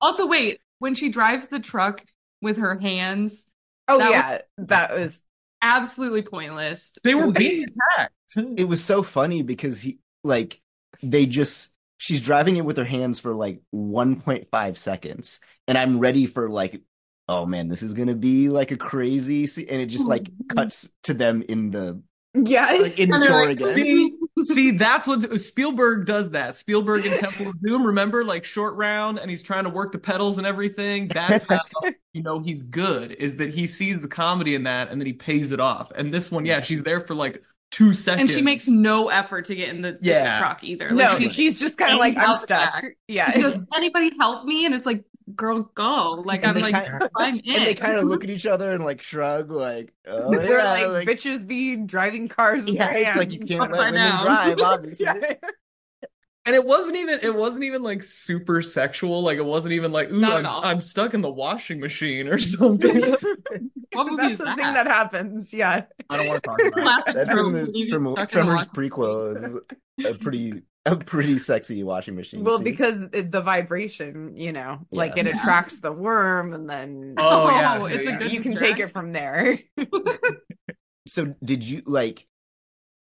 [0.00, 2.04] Also, wait, when she drives the truck
[2.42, 3.46] with her hands,
[3.88, 5.22] oh That was- yeah, that was
[5.62, 6.92] absolutely pointless.
[7.02, 7.66] They were being
[7.96, 8.14] attacked.
[8.58, 10.60] it was so funny because he like
[11.02, 16.26] they just she's driving it with her hands for like 1.5 seconds and i'm ready
[16.26, 16.82] for like
[17.28, 20.90] oh man this is gonna be like a crazy and it just oh, like cuts
[21.04, 22.02] to them in the
[22.34, 22.66] yeah.
[22.80, 26.30] like in the store like, again See, see, that's what Spielberg does.
[26.30, 27.86] That Spielberg in Temple of Doom.
[27.86, 31.08] Remember, like short round, and he's trying to work the pedals and everything.
[31.08, 31.60] That's how
[32.12, 33.12] you know he's good.
[33.12, 35.90] Is that he sees the comedy in that, and then he pays it off.
[35.94, 37.42] And this one, yeah, she's there for like
[37.72, 40.38] two seconds, And she makes no effort to get in the, the Yeah.
[40.38, 40.90] truck either.
[40.92, 42.72] no, Like, she, she's just kind of like, I'm stuck.
[42.72, 42.84] back.
[43.08, 43.30] Yeah.
[43.32, 44.64] she goes, anybody help me?
[44.66, 45.04] And it's like,
[45.34, 46.22] girl, go.
[46.24, 47.54] Like, And I'm like, kinda- I'm in.
[47.56, 50.86] and they kind of look at each other and like shrug like oh They're yeah,
[50.86, 53.18] like, bitches be driving cars with yeah, their it's hands.
[53.18, 54.24] like you can't let women down.
[54.24, 55.34] drive obviously Yeah.
[56.44, 59.20] And it wasn't even it wasn't even like super sexual.
[59.22, 60.46] Like it wasn't even like ooh, I'm.
[60.46, 63.00] I'm stuck in the washing machine or something.
[63.92, 64.56] what movie That's is the that?
[64.56, 65.52] thing that happens.
[65.52, 65.86] Yeah.
[66.08, 67.14] I don't want to talk about it.
[67.16, 69.58] That's trope, in the movie from the Tremors prequel is
[70.06, 72.64] a pretty a pretty sexy washing machine Well, scene.
[72.64, 75.22] because it, the vibration, you know, like Yeah.
[75.22, 75.40] it Yeah.
[75.40, 78.18] attracts the worm, and then Oh yeah, Oh, so, it's a yeah.
[78.18, 79.58] good you can take it from there.
[81.06, 82.26] so did you like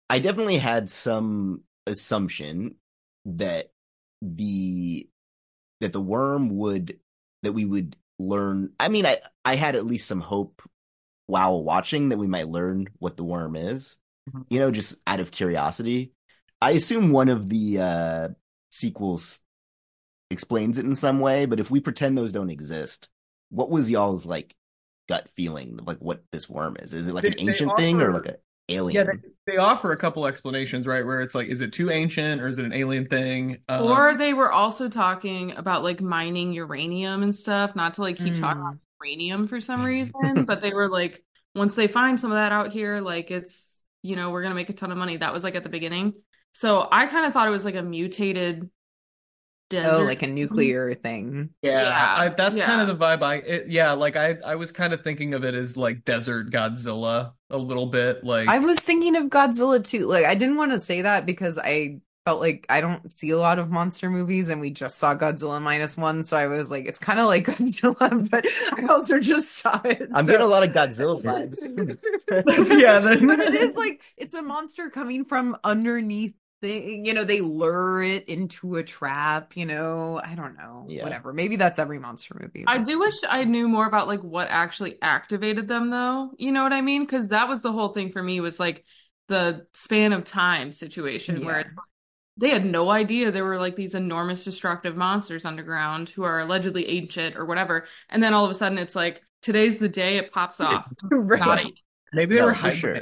[0.09, 2.75] i definitely had some assumption
[3.25, 3.71] that
[4.21, 5.07] the
[5.81, 6.99] that the worm would
[7.43, 10.61] that we would learn i mean i i had at least some hope
[11.27, 13.97] while watching that we might learn what the worm is
[14.29, 14.45] Mhm.
[14.49, 16.11] you know just out of curiosity
[16.61, 18.29] i assume one of the uh
[18.71, 19.39] sequels
[20.31, 23.09] explains it in some way but if we pretend those don't exist
[23.49, 24.55] what was y'all's like
[25.07, 27.75] gut feeling of, like what this worm is is it like They- an they ancient
[27.77, 28.35] thing or like an
[28.69, 29.13] alien Yeah,
[29.47, 31.05] they, they offer a couple explanations, right?
[31.05, 33.59] Where it's like, is it too ancient or is it an alien thing?
[33.69, 38.17] Um, Or they were also talking about like mining uranium and stuff, not to like
[38.17, 38.67] keep talking Mm.
[38.67, 42.51] about uranium for some reason, but they were like, once they find some of that
[42.51, 45.17] out here, like it's, you know, we're gonna make a ton of money.
[45.17, 46.13] That was like at the beginning.
[46.55, 48.69] So I kind of thought it was like a mutated oh,
[49.69, 49.91] desert.
[49.91, 51.49] oh, like a nuclear thing.
[51.61, 52.65] yeah, Yeah, I, that's yeah.
[52.65, 53.21] kind of the vibe.
[53.23, 56.51] I it, yeah, like I I was kind of thinking of it as like desert
[56.51, 58.23] Godzilla a little bit.
[58.23, 60.05] Like I was thinking of Godzilla too.
[60.07, 63.37] Like, I didn't want to say that because I felt like I don't see a
[63.37, 66.85] lot of monster movies, and we just saw Godzilla minus one, so I was like,
[66.85, 68.45] it's kind of like Godzilla, but
[68.79, 70.07] I also just saw it.
[70.13, 71.59] i'm so- getting a lot of godzilla vibes
[72.81, 76.71] yeah, then- but it is like it's a monster coming from underneath the
[77.03, 81.03] you know they lure it into a trap you know i don't know Yeah.
[81.03, 84.47] whatever maybe that's every monster movie I do wish I knew more about like what
[84.49, 86.31] actually activated them though.
[86.37, 87.03] You know what I mean?
[87.03, 88.83] Because that was the whole thing for me was like
[89.27, 91.59] the span of time situation where Yeah.
[91.59, 91.71] it's
[92.37, 96.89] they had no idea there were like these enormous destructive monsters underground who are allegedly
[96.89, 97.87] ancient or whatever.
[98.09, 100.91] And then all of a sudden it's like today's the day it pops off.
[101.11, 101.73] Right.
[102.13, 103.01] Maybe they No, were for sure.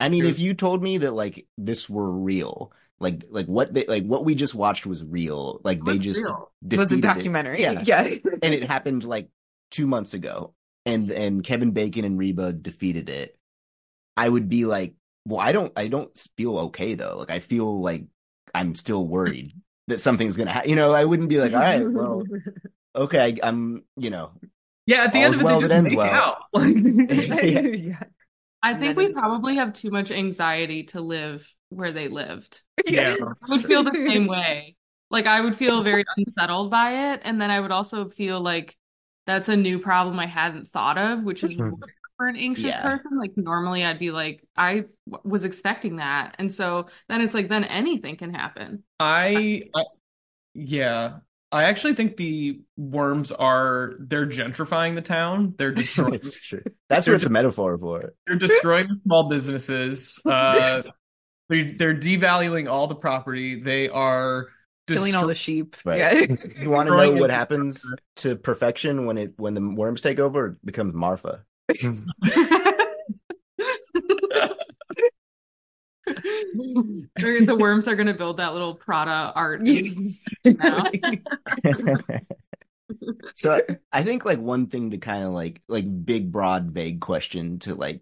[0.00, 3.84] I mean, if you told me that like this were real, like like what they
[3.86, 7.02] like what we just watched was real, like they just it was a defeated it.
[7.02, 7.82] documentary Yeah.
[7.84, 8.02] yeah
[8.42, 9.28] and it happened like
[9.70, 10.54] two months ago,
[10.86, 13.36] and and Kevin Bacon and Reba defeated it.
[14.16, 14.94] I would be like,
[15.24, 17.16] well, I don't I don't feel okay though.
[17.18, 18.04] Like I feel like
[18.54, 19.52] I'm still worried
[19.88, 20.70] that something's gonna happen.
[20.70, 22.22] You know, I wouldn't be like, all right, well,
[22.96, 24.32] okay, I, I'm you know,
[24.86, 26.38] Yeah, at the end of it, well that ends well.
[26.54, 28.04] yeah
[28.62, 32.62] I think we it's- probably have too much anxiety to live where they lived.
[32.86, 33.14] yeah.
[33.20, 34.76] I would feel the same way.
[35.10, 38.76] Like I would feel very unsettled by it, and then I would also feel like
[39.26, 41.54] that's a new problem I hadn't thought of, which is
[42.16, 42.82] for an anxious Yeah.
[42.82, 43.18] person.
[43.18, 47.48] Like normally I'd be like, I w- was expecting that, and so then it's like
[47.48, 48.82] then anything can happen.
[49.00, 49.84] I, I
[50.54, 51.18] yeah.
[51.50, 55.54] I actually think the worms are they're gentrifying the town.
[55.56, 56.62] They're destroying That's true.
[56.88, 58.14] That's what it's a metaphor for.
[58.26, 60.20] they're destroying the small businesses.
[60.26, 60.82] Uh
[61.48, 63.58] they're, they're devaluing all the property.
[63.58, 64.48] They are
[64.86, 65.76] Killing all the sheep.
[65.84, 65.98] Right.
[65.98, 66.36] Yeah.
[66.60, 67.82] You want to know what happens
[68.16, 70.48] to perfection when it when the worms take over?
[70.48, 71.44] It becomes Marfa.
[77.16, 79.64] the worms are gonna build that little Prada art.
[79.64, 80.24] Yes.
[83.34, 87.00] so I, I think like one thing to kind of like like big broad vague
[87.00, 88.00] question to like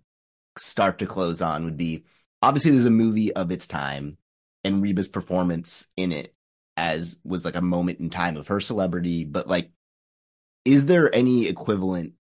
[0.58, 2.04] start to close on would be
[2.42, 4.16] obviously there's a movie of its time
[4.64, 6.34] and Reba's performance in it
[6.76, 9.70] as was like a moment in time of her celebrity but like
[10.64, 12.14] is there any equivalent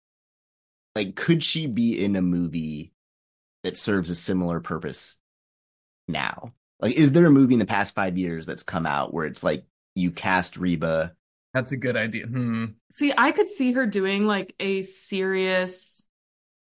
[0.96, 2.94] like could she be in a movie
[3.64, 5.16] that serves a similar purpose
[6.08, 9.26] now like is there a movie in the past 5 years that's come out where
[9.26, 11.16] it's like you cast Reba
[11.53, 12.26] That's a good idea.
[12.28, 12.66] Hmm.
[12.93, 16.03] See, I could see her doing like a serious,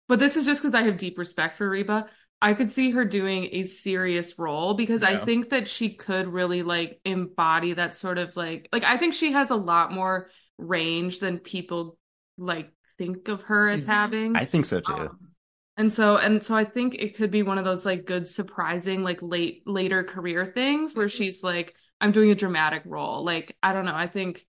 [0.10, 2.08] but this is just because I have deep respect for Reba.
[2.42, 5.10] I could see her doing a serious role because Yeah.
[5.10, 9.14] I think that she could really like embody that sort of like like I think
[9.16, 10.30] she has a lot more
[10.60, 11.98] range than people
[12.38, 13.88] like think of her as Mhm.
[13.88, 14.36] having.
[14.36, 15.33] I think so too Um,
[15.78, 19.04] and so and so I think it could be one of those like good surprising
[19.04, 23.24] like late later career things where she's like I'm doing a dramatic role.
[23.24, 24.46] Like I don't know, I think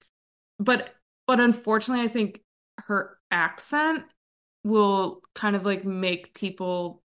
[0.59, 0.91] but
[1.27, 2.41] but unfortunately I think
[2.79, 4.05] her accent
[4.65, 7.03] will kind of like make people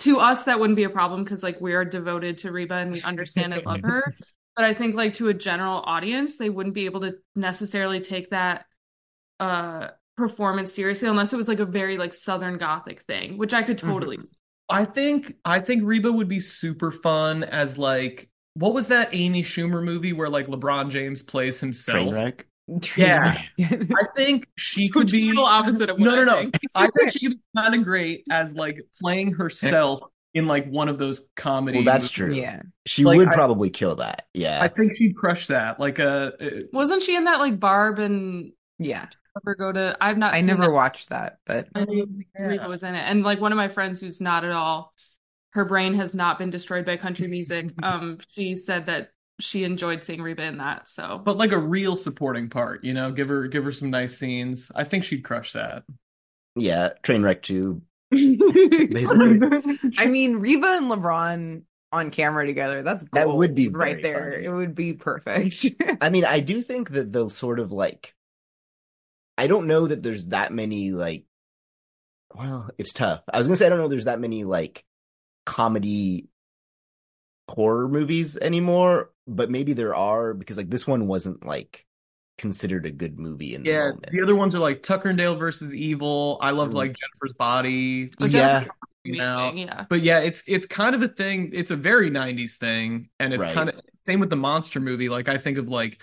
[0.00, 2.92] to us that wouldn't be a problem because like we are devoted to Reba and
[2.92, 4.02] we understand and love her.
[4.54, 8.28] But I think like to a general audience, they wouldn't be able to necessarily take
[8.30, 8.66] that
[9.40, 13.62] uh performance seriously unless it was like a very like Southern Gothic thing, which I
[13.62, 14.18] could totally
[14.68, 19.42] I think I think Reba would be super fun as like what was that Amy
[19.42, 22.12] Schumer movie where like LeBron James plays himself?
[22.12, 22.42] Trainwreck.
[22.96, 23.42] Yeah.
[23.60, 26.50] I think she could be total opposite of what no, no, I no.
[26.74, 30.00] I think she could be kind of great as like playing herself
[30.34, 31.78] in like one of those comedy.
[31.78, 32.32] Well, that's true.
[32.32, 32.62] yeah.
[32.86, 34.26] She Like, would I- probably kill that.
[34.32, 34.62] Yeah.
[34.62, 35.80] I think she'd crush that.
[35.80, 39.06] Like uh, uh, Wasn't she in that like Barb and Yeah.
[39.36, 40.72] Ever go to I've not I seen never it.
[40.72, 43.00] watched that, but I think Reba was in it.
[43.02, 44.92] And like one of my friends who's not at all,
[45.50, 47.72] her brain has not been destroyed by country music.
[47.82, 49.10] Um, she said that
[49.40, 50.88] she enjoyed seeing Reba in that.
[50.88, 54.16] So but like a real supporting part, you know, give her give her some nice
[54.18, 54.70] scenes.
[54.74, 55.84] I think she'd crush that.
[56.54, 56.90] yeah.
[57.02, 57.82] Trainwreck too.
[58.10, 59.38] Basically.
[59.98, 61.62] I mean, Reba and LeBron
[61.92, 64.32] on camera together, that's That would be right there.
[64.32, 64.44] funny.
[64.44, 65.66] It would be perfect.
[66.00, 68.14] I mean, I do think that they'll sort of like.
[69.38, 71.24] I don't know that there's that many like.
[72.34, 73.22] Well, it's tough.
[73.32, 73.88] I was gonna say I don't know.
[73.88, 74.84] There's that many like
[75.44, 76.28] comedy
[77.48, 81.84] horror movies anymore, but maybe there are because like this one wasn't like
[82.38, 84.06] considered a good movie in the Yeah, moment.
[84.10, 86.38] the other ones are like Tucker and Dale versus Evil.
[86.40, 86.76] I loved Mm.
[86.76, 88.12] like Jennifer's Body.
[88.20, 88.74] Oh, yeah, Jennifer
[89.04, 89.52] you know.
[89.54, 89.84] yeah.
[89.90, 91.50] But yeah, it's it's kind of a thing.
[91.52, 93.54] It's a very '90s thing, and it's Right.
[93.54, 95.08] kind of same with the monster movie.
[95.08, 96.00] Like I think of like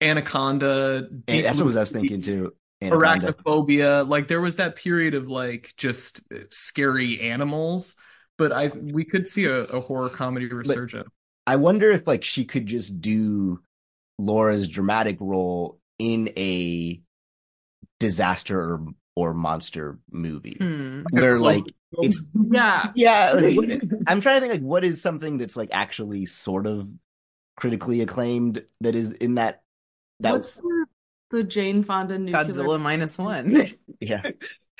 [0.00, 1.08] Anaconda.
[1.26, 2.54] and Deep that's what I was Blue thinking too.
[2.80, 3.32] Anaconda.
[3.32, 6.20] arachnophobia like there was that period of like just
[6.50, 7.96] scary animals
[8.36, 11.08] but i we could see a, a horror comedy resurgence
[11.46, 13.60] I wonder if like she could just do
[14.18, 17.00] Laura's dramatic role in a
[17.98, 21.04] disaster or, or monster movie Hmm.
[21.10, 21.64] where like
[22.02, 22.92] it's Yeah.
[22.94, 26.86] yeah like, I'm trying to think like what is something that's like actually sort of
[27.56, 29.62] critically acclaimed that is in that
[30.20, 30.77] that What's the,
[31.30, 32.44] the Jane Fonda nuclear?
[32.44, 33.66] Godzilla minus one.
[34.00, 34.22] yeah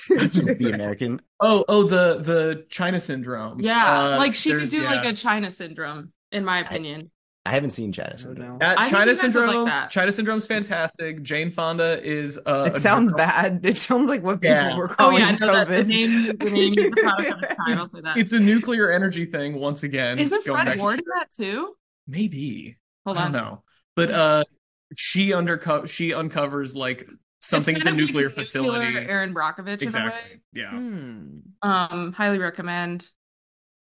[0.08, 4.82] the American oh oh the the china syndrome Yeah, Uh, like she could there's- do
[4.84, 7.10] like a China syndrome, in my opinion.
[7.46, 8.48] I haven't seen China Oh, Syndrome.
[8.52, 8.58] no.
[8.60, 9.64] That China you guys would like syndrome.
[9.66, 9.90] that.
[9.90, 11.22] China syndrome's fantastic.
[11.22, 12.38] Jane Fonda is.
[12.44, 13.60] Uh, It a sounds girl- bad.
[13.64, 14.76] It sounds like what people Yeah.
[14.76, 15.86] were Oh calling yeah, no, that, the COVID.
[15.86, 17.78] name the name the its time.
[17.78, 18.18] I'll say that.
[18.18, 20.18] It's a nuclear energy thing once again.
[20.18, 21.74] Isn't going Fred Ward in that too?
[22.06, 22.76] Maybe.
[23.06, 23.62] Hold I don't know.
[23.96, 24.44] But uh,
[24.96, 27.06] she underco she uncovers like
[27.40, 28.96] something It's at the nuclear like facility.
[28.96, 30.10] Erin Brockovich in a Exactly.
[30.36, 30.40] way.
[30.52, 30.70] Yeah.
[30.70, 31.38] Hmm.
[31.62, 33.08] Um, highly recommend.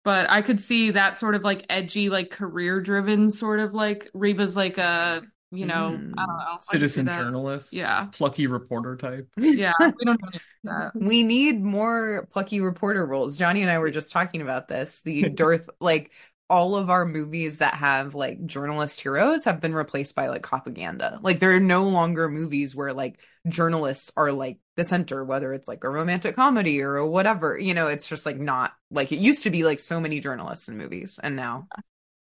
[0.06, 4.10] But I could see that sort of like edgy, like career driven sort of like
[4.14, 6.14] Reba's like a you know, Mm.
[6.16, 6.44] I don't know.
[6.44, 7.74] I could see Citizen journalist.
[7.74, 8.06] Yeah.
[8.14, 9.28] Plucky reporter type.
[9.38, 9.74] Yeah.
[9.82, 10.92] We don't need that.
[10.94, 13.36] We need more plucky reporter roles.
[13.36, 15.02] Johnny and I were just talking about this.
[15.02, 16.12] The dearth, like
[16.50, 21.20] all of our movies that have like journalist heroes have been replaced by like propaganda.
[21.22, 25.68] Like there are no longer movies where like journalists are like the center, whether it's
[25.68, 27.58] like a romantic comedy or a whatever.
[27.58, 30.68] You know, it's just like not like it used to be like so many journalists
[30.70, 31.68] in movies and now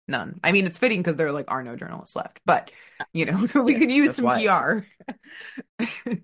[0.08, 0.40] none.
[0.44, 2.72] I mean, it's fitting because there like are no journalists left, but
[3.14, 4.86] you know, we could use some why- PR.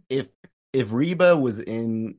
[0.10, 0.28] If
[0.74, 2.16] if Reba was in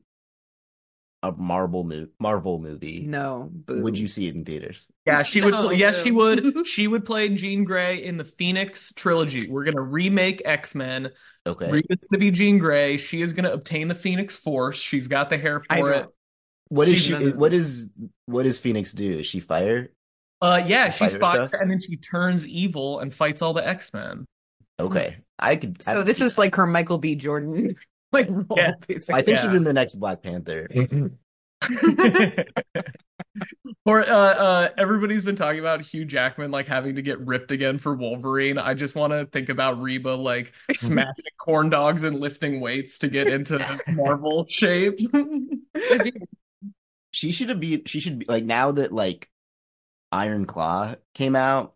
[1.23, 3.81] a Marvel mo- Marvel movie, No, boo.
[3.81, 4.85] would you see it in theaters?
[5.07, 5.77] Yeah, she No, would.
[5.79, 6.53] Yes, she would.
[6.67, 9.49] She would play Jean Grey in the Phoenix trilogy.
[9.49, 11.09] We're gonna remake X Men.
[11.47, 11.71] Okay.
[11.71, 12.97] Reba's gonna be Jean Grey.
[12.97, 14.77] She is gonna obtain the Phoenix Force.
[14.77, 16.07] She's got the hair for it.
[16.67, 17.11] What is She's she?
[17.13, 17.89] gonna- What is
[18.25, 19.19] what does Phoenix do?
[19.19, 19.91] Is she fire?
[20.41, 23.93] Uh, yeah, she's Fighter fire, and then she turns evil and fights all the X
[23.93, 24.25] Men.
[24.79, 25.77] Okay, I could.
[25.87, 27.15] I So could this see is like her Michael B.
[27.15, 27.75] Jordan
[28.13, 28.73] like role, Yeah.
[28.87, 29.19] basically.
[29.19, 30.67] I think she's in the next Black Panther.
[33.85, 37.79] or uh, uh, everybody's been talking about Hugh Jackman like having to get ripped again
[37.79, 38.57] for Wolverine.
[38.57, 43.07] I just want to think about Reba like smashing corn dogs and lifting weights to
[43.07, 44.99] get into Marvel shape.
[47.11, 47.83] she should have be.
[47.85, 49.29] She should be like now that like
[50.11, 51.73] Iron Claw came out,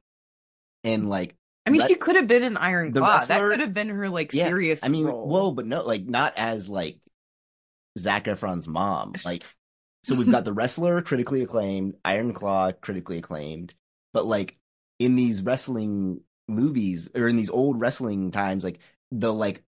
[0.84, 1.36] and like
[1.68, 3.20] I mean, she could have been an Iron Claw.
[3.20, 4.84] that could have been her like yeah, serious.
[4.84, 5.28] I mean, role.
[5.28, 6.98] whoa, but no, like not as like
[8.00, 9.14] Zac Efron's mom.
[9.26, 9.44] Like,
[10.04, 13.76] so we've got the wrestler critically acclaimed, Iron Claw critically acclaimed,
[14.14, 14.58] but like
[14.98, 18.80] in these wrestling movies or in these old wrestling times, like
[19.12, 19.64] the like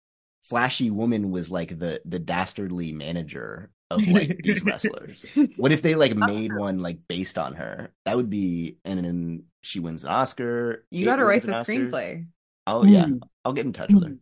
[0.42, 5.26] flashy woman was like the the dastardly manager of like these wrestlers.
[5.57, 6.26] What if they like uh-huh.
[6.26, 7.91] made one like based on her?
[8.05, 10.85] That would be, and then she wins an Oscar.
[10.91, 12.26] you got to write wins the screenplay.
[12.66, 13.20] Oh yeah, Ooh.
[13.45, 14.09] I'll get in touch with her.
[14.11, 14.14] Hmm.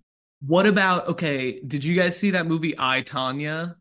[0.44, 1.60] What about okay?
[1.60, 3.76] Did you guys see that movie I Tonya?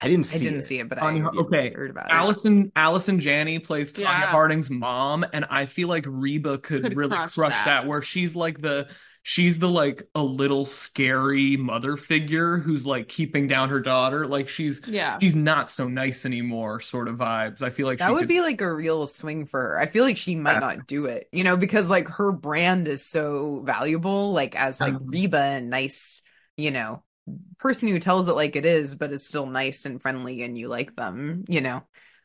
[0.00, 0.44] I didn't I see.
[0.44, 0.64] didn't it.
[0.64, 1.72] see it, but Tonya- I okay.
[1.74, 2.12] heard about it.
[2.12, 4.26] Allison Allison Janney plays Tonya Yeah.
[4.26, 7.64] Harding's mom, and I feel like Reba could, Could really crush crush, that.
[7.64, 7.86] that.
[7.86, 8.88] where she's like the
[9.30, 14.26] she's the like a little scary mother figure who's like keeping down her daughter.
[14.26, 15.18] Like she's Yeah.
[15.20, 17.60] she's not so nice anymore, sort of vibes.
[17.60, 19.78] I feel like That she would could- be like a real swing for her.
[19.78, 20.58] I feel like she might Yeah.
[20.60, 24.94] not do it, you know, because like her brand is so valuable, like as like
[24.94, 26.22] Um, Reba and nice,
[26.56, 27.04] you know,
[27.58, 30.68] person who tells it like it is, but is still nice and friendly and you
[30.68, 31.82] like them, you know.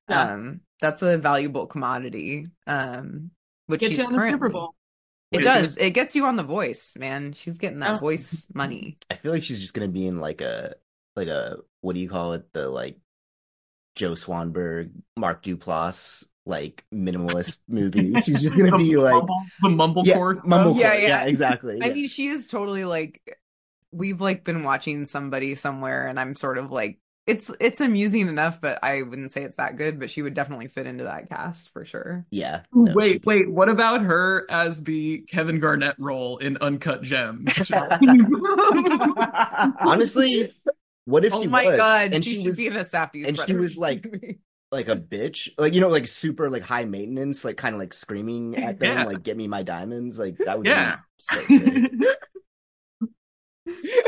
[0.07, 0.35] Yeah.
[0.35, 2.47] Um, that's a valuable commodity.
[2.65, 3.31] Um,
[3.67, 4.67] which Gets she's you on the Super currently.
[5.33, 5.41] Bowl.
[5.41, 5.77] It Wait, does.
[5.77, 7.33] It gets you on the voice, man.
[7.33, 7.99] She's getting that Oh.
[7.99, 8.97] voice money.
[9.11, 10.75] I feel like she's just gonna be in like a
[11.15, 12.51] like a what do you call it?
[12.53, 12.97] The like
[13.95, 18.25] Joe Swanberg, Mark Duplass, like minimalist movies.
[18.25, 20.05] She's just gonna be like mumble, the mumblecore.
[20.05, 20.45] yeah, stuff.
[20.45, 20.65] mumblecore.
[20.75, 20.79] Oh.
[20.79, 21.23] Yeah, Yeah, yeah.
[21.25, 21.79] exactly.
[21.81, 21.93] I yeah.
[21.93, 23.21] mean, she is totally like
[23.91, 28.59] we've like been watching somebody somewhere and I'm sort of like it's it's amusing enough,
[28.59, 31.71] but I wouldn't say it's that good, but she would definitely fit into that cast
[31.71, 32.25] for sure.
[32.31, 32.61] yeah.
[32.73, 33.49] No, wait, wait.
[33.49, 37.71] What about her as the Kevin Garnett role in Uncut Gems?
[39.79, 40.47] Honestly,
[41.05, 41.77] what if oh she my was?
[41.77, 44.39] god, and she, she, was be in a Safdie's and she was, like-
[44.71, 47.93] like a bitch, like you know, like super like high maintenance, like kind of like
[47.93, 49.03] screaming at them, Yeah.
[49.05, 50.95] like "Get me my diamonds!" Like that would Yeah.
[50.95, 51.91] be so sick.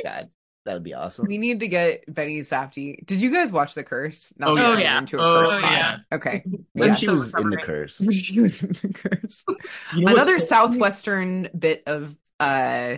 [0.03, 0.29] God,
[0.65, 1.27] that would be awesome.
[1.27, 3.05] we need to get Benny Safdie.
[3.05, 4.33] Did you guys watch The Curse?
[4.37, 4.77] Not Oh, yeah.
[4.79, 4.97] yeah.
[4.99, 5.61] into a Oh, curse pod.
[5.71, 5.97] yeah.
[6.11, 6.43] Okay.
[6.73, 6.95] When Yeah.
[6.95, 7.65] she So was in the recovering.
[7.87, 8.01] curse?
[8.13, 9.43] she was in The Curse.
[9.95, 12.97] You know what- Another southwestern bit of uh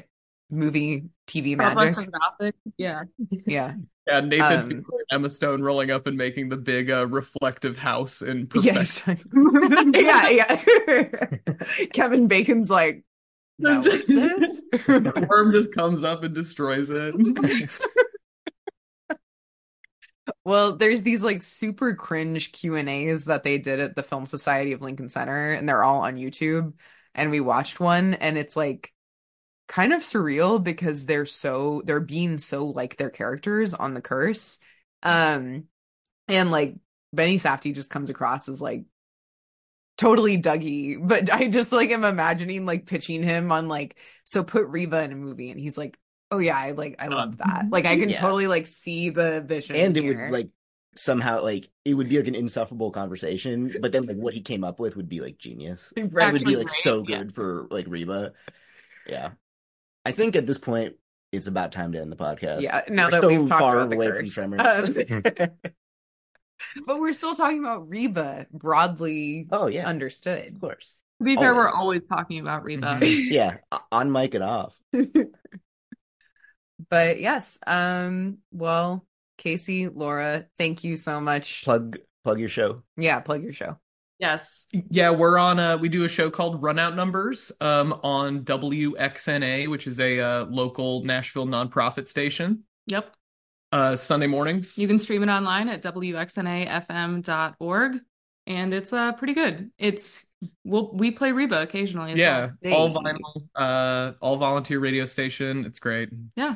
[0.50, 2.08] movie TV magic.
[2.78, 3.04] Yeah.
[3.46, 3.74] Yeah.
[4.08, 8.22] Yeah, Nathan Um, and Emma Stone rolling up and making the big uh, reflective house
[8.22, 9.18] in perfection.
[9.94, 10.30] Yes.
[10.30, 11.86] yeah, yeah.
[11.92, 13.04] Kevin Bacon's like,
[13.60, 14.62] no, what's this?
[14.72, 17.16] The worm just comes up and destroys it.
[20.46, 24.26] well, there's these like super cringe Q and A's that they did at the Film
[24.26, 26.74] Society of Lincoln Center, and they're all on YouTube.
[27.16, 28.94] And we watched one, and it's like
[29.68, 34.60] kind of surreal because they're so they're being so like their characters on the curse.
[35.04, 35.66] Um,
[36.28, 36.76] and like
[37.14, 38.86] Benny Safdie just comes across as like
[39.98, 44.68] totally Dougie, but I just like am imagining like pitching him on like so put
[44.68, 45.98] Reba in a movie, and he's like,
[46.32, 47.68] oh yeah, I like I love that.
[47.72, 48.22] Like I can Yeah.
[48.22, 50.26] totally like see the vision, and it here.
[50.26, 50.50] would like
[50.96, 54.64] somehow like it would be like an insufferable conversation, but then like what he came
[54.64, 55.94] up with would be like genius.
[55.98, 56.30] Right.
[56.30, 57.20] It would be like great, so yeah.
[57.20, 58.34] good for like Reba.
[59.08, 59.32] Yeah,
[60.06, 60.96] I think at this point
[61.32, 62.62] it's about time to end the podcast.
[62.62, 64.34] Yeah, now We're that so we've talked far about the away curse.
[64.34, 64.62] from Tremors.
[65.12, 65.52] Um,
[66.86, 70.48] but we're still talking about Reba broadly oh yeah, understood.
[70.54, 70.96] of course.
[71.20, 71.76] To be fair, we're Always.
[71.76, 73.00] always talking about Reba.
[73.02, 73.26] Mhm.
[73.32, 73.58] Yeah,
[73.92, 74.78] on mic and off.
[76.90, 79.06] But yes, um, well,
[79.38, 81.64] Casey, Laura, thank you so much.
[81.64, 82.84] Plug plug your show.
[82.98, 83.78] yeah, plug your show.
[84.20, 84.68] Yes.
[84.72, 89.86] Yeah, we're on uh we do a show called Runout Numbers um on WXNA, which
[89.88, 92.64] is a uh, local Nashville nonprofit station.
[92.86, 93.14] Yep.
[93.72, 94.78] Uh Sunday mornings.
[94.78, 95.82] You can stream it online at
[96.88, 97.98] wxnafm.org
[98.48, 99.72] and it's uh pretty good.
[99.78, 100.26] It's
[100.64, 102.74] we'll we play Reba occasionally Yeah, well.
[102.76, 105.66] all vinyl, uh all volunteer radio station.
[105.66, 106.10] It's great.
[106.36, 106.56] Yeah.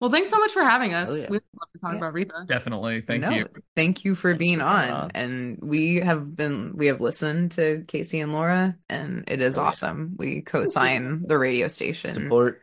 [0.00, 1.10] Well, thanks so much for having us.
[1.10, 1.26] Oh, yeah.
[1.28, 1.98] We'd love to talk Yeah.
[1.98, 2.44] about Reba.
[2.46, 3.00] Definitely.
[3.00, 3.48] Thank No, you.
[3.74, 4.86] Thank you for being on.
[4.86, 5.08] Yeah.
[5.12, 9.62] And we have been, we have listened to Casey and Laura, and it is Oh,
[9.62, 9.68] yeah.
[9.70, 10.14] awesome.
[10.16, 12.62] We co sign the radio station, Support.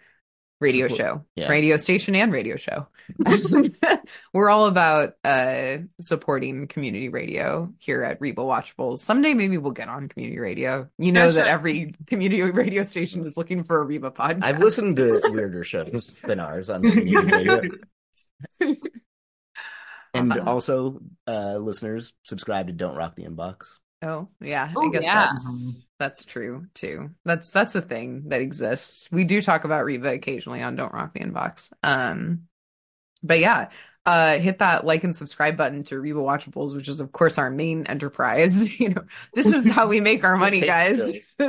[0.62, 1.50] radio support- show, yeah.
[1.50, 2.88] radio station, and radio show.
[4.34, 9.00] We're all about uh, supporting community radio here at Reba Watchables.
[9.00, 10.90] Someday maybe we'll get on community radio.
[10.98, 11.54] You know Yeah, that sure.
[11.54, 14.44] every community radio station is looking for a Reba podcast.
[14.44, 17.50] I've listened to weirder shows than ours on community
[18.60, 18.76] radio.
[20.14, 20.50] And Uh-huh.
[20.50, 23.80] also, uh, listeners, subscribe to Don't Rock the Inbox.
[24.02, 24.70] Oh, yeah.
[24.70, 25.28] I Oh, guess yeah.
[25.32, 27.12] that's that's true too.
[27.26, 29.10] That's that's a thing that exists.
[29.12, 31.72] We do talk about Reba occasionally on Don't Rock the Inbox.
[31.84, 32.44] Um
[33.24, 33.70] but yeah,
[34.06, 37.50] uh hit that like and subscribe button to Reba Watchables, which is of course our
[37.50, 38.80] main enterprise.
[38.80, 41.36] You know, this is how we make our money, guys.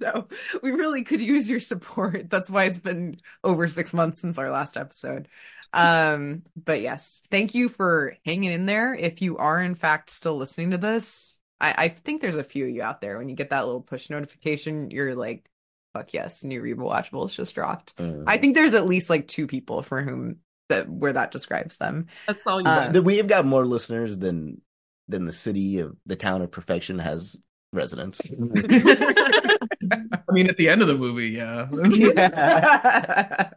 [0.00, 0.28] So
[0.62, 2.30] we really could use your support.
[2.30, 5.28] That's why it's been over 6 months since our last episode.
[5.72, 8.94] Um, but yes, thank you for hanging in there.
[8.94, 12.64] If you are in fact still listening to this, I, I think there's a few
[12.64, 13.18] of you out there.
[13.18, 15.50] When you get that little push notification, you're like,
[15.92, 17.96] fuck yes, new Reba Watchables just dropped.
[17.96, 18.24] Mm.
[18.26, 20.36] I think there's at least like two people for whom
[20.68, 22.06] that where that describes them.
[22.26, 23.04] That's all you Uh, got.
[23.04, 24.60] We have got more listeners than
[25.08, 27.36] than the city of the town of perfection has
[27.72, 28.34] residents.
[28.42, 31.68] I mean, at the end of the movie, yeah.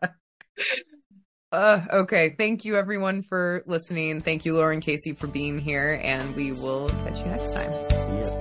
[1.51, 2.35] uh, okay.
[2.37, 4.21] Thank you everyone for listening.
[4.21, 7.71] Thank you, Lauren Casey, for being here, and we will catch you next time.
[7.89, 8.37] See ya.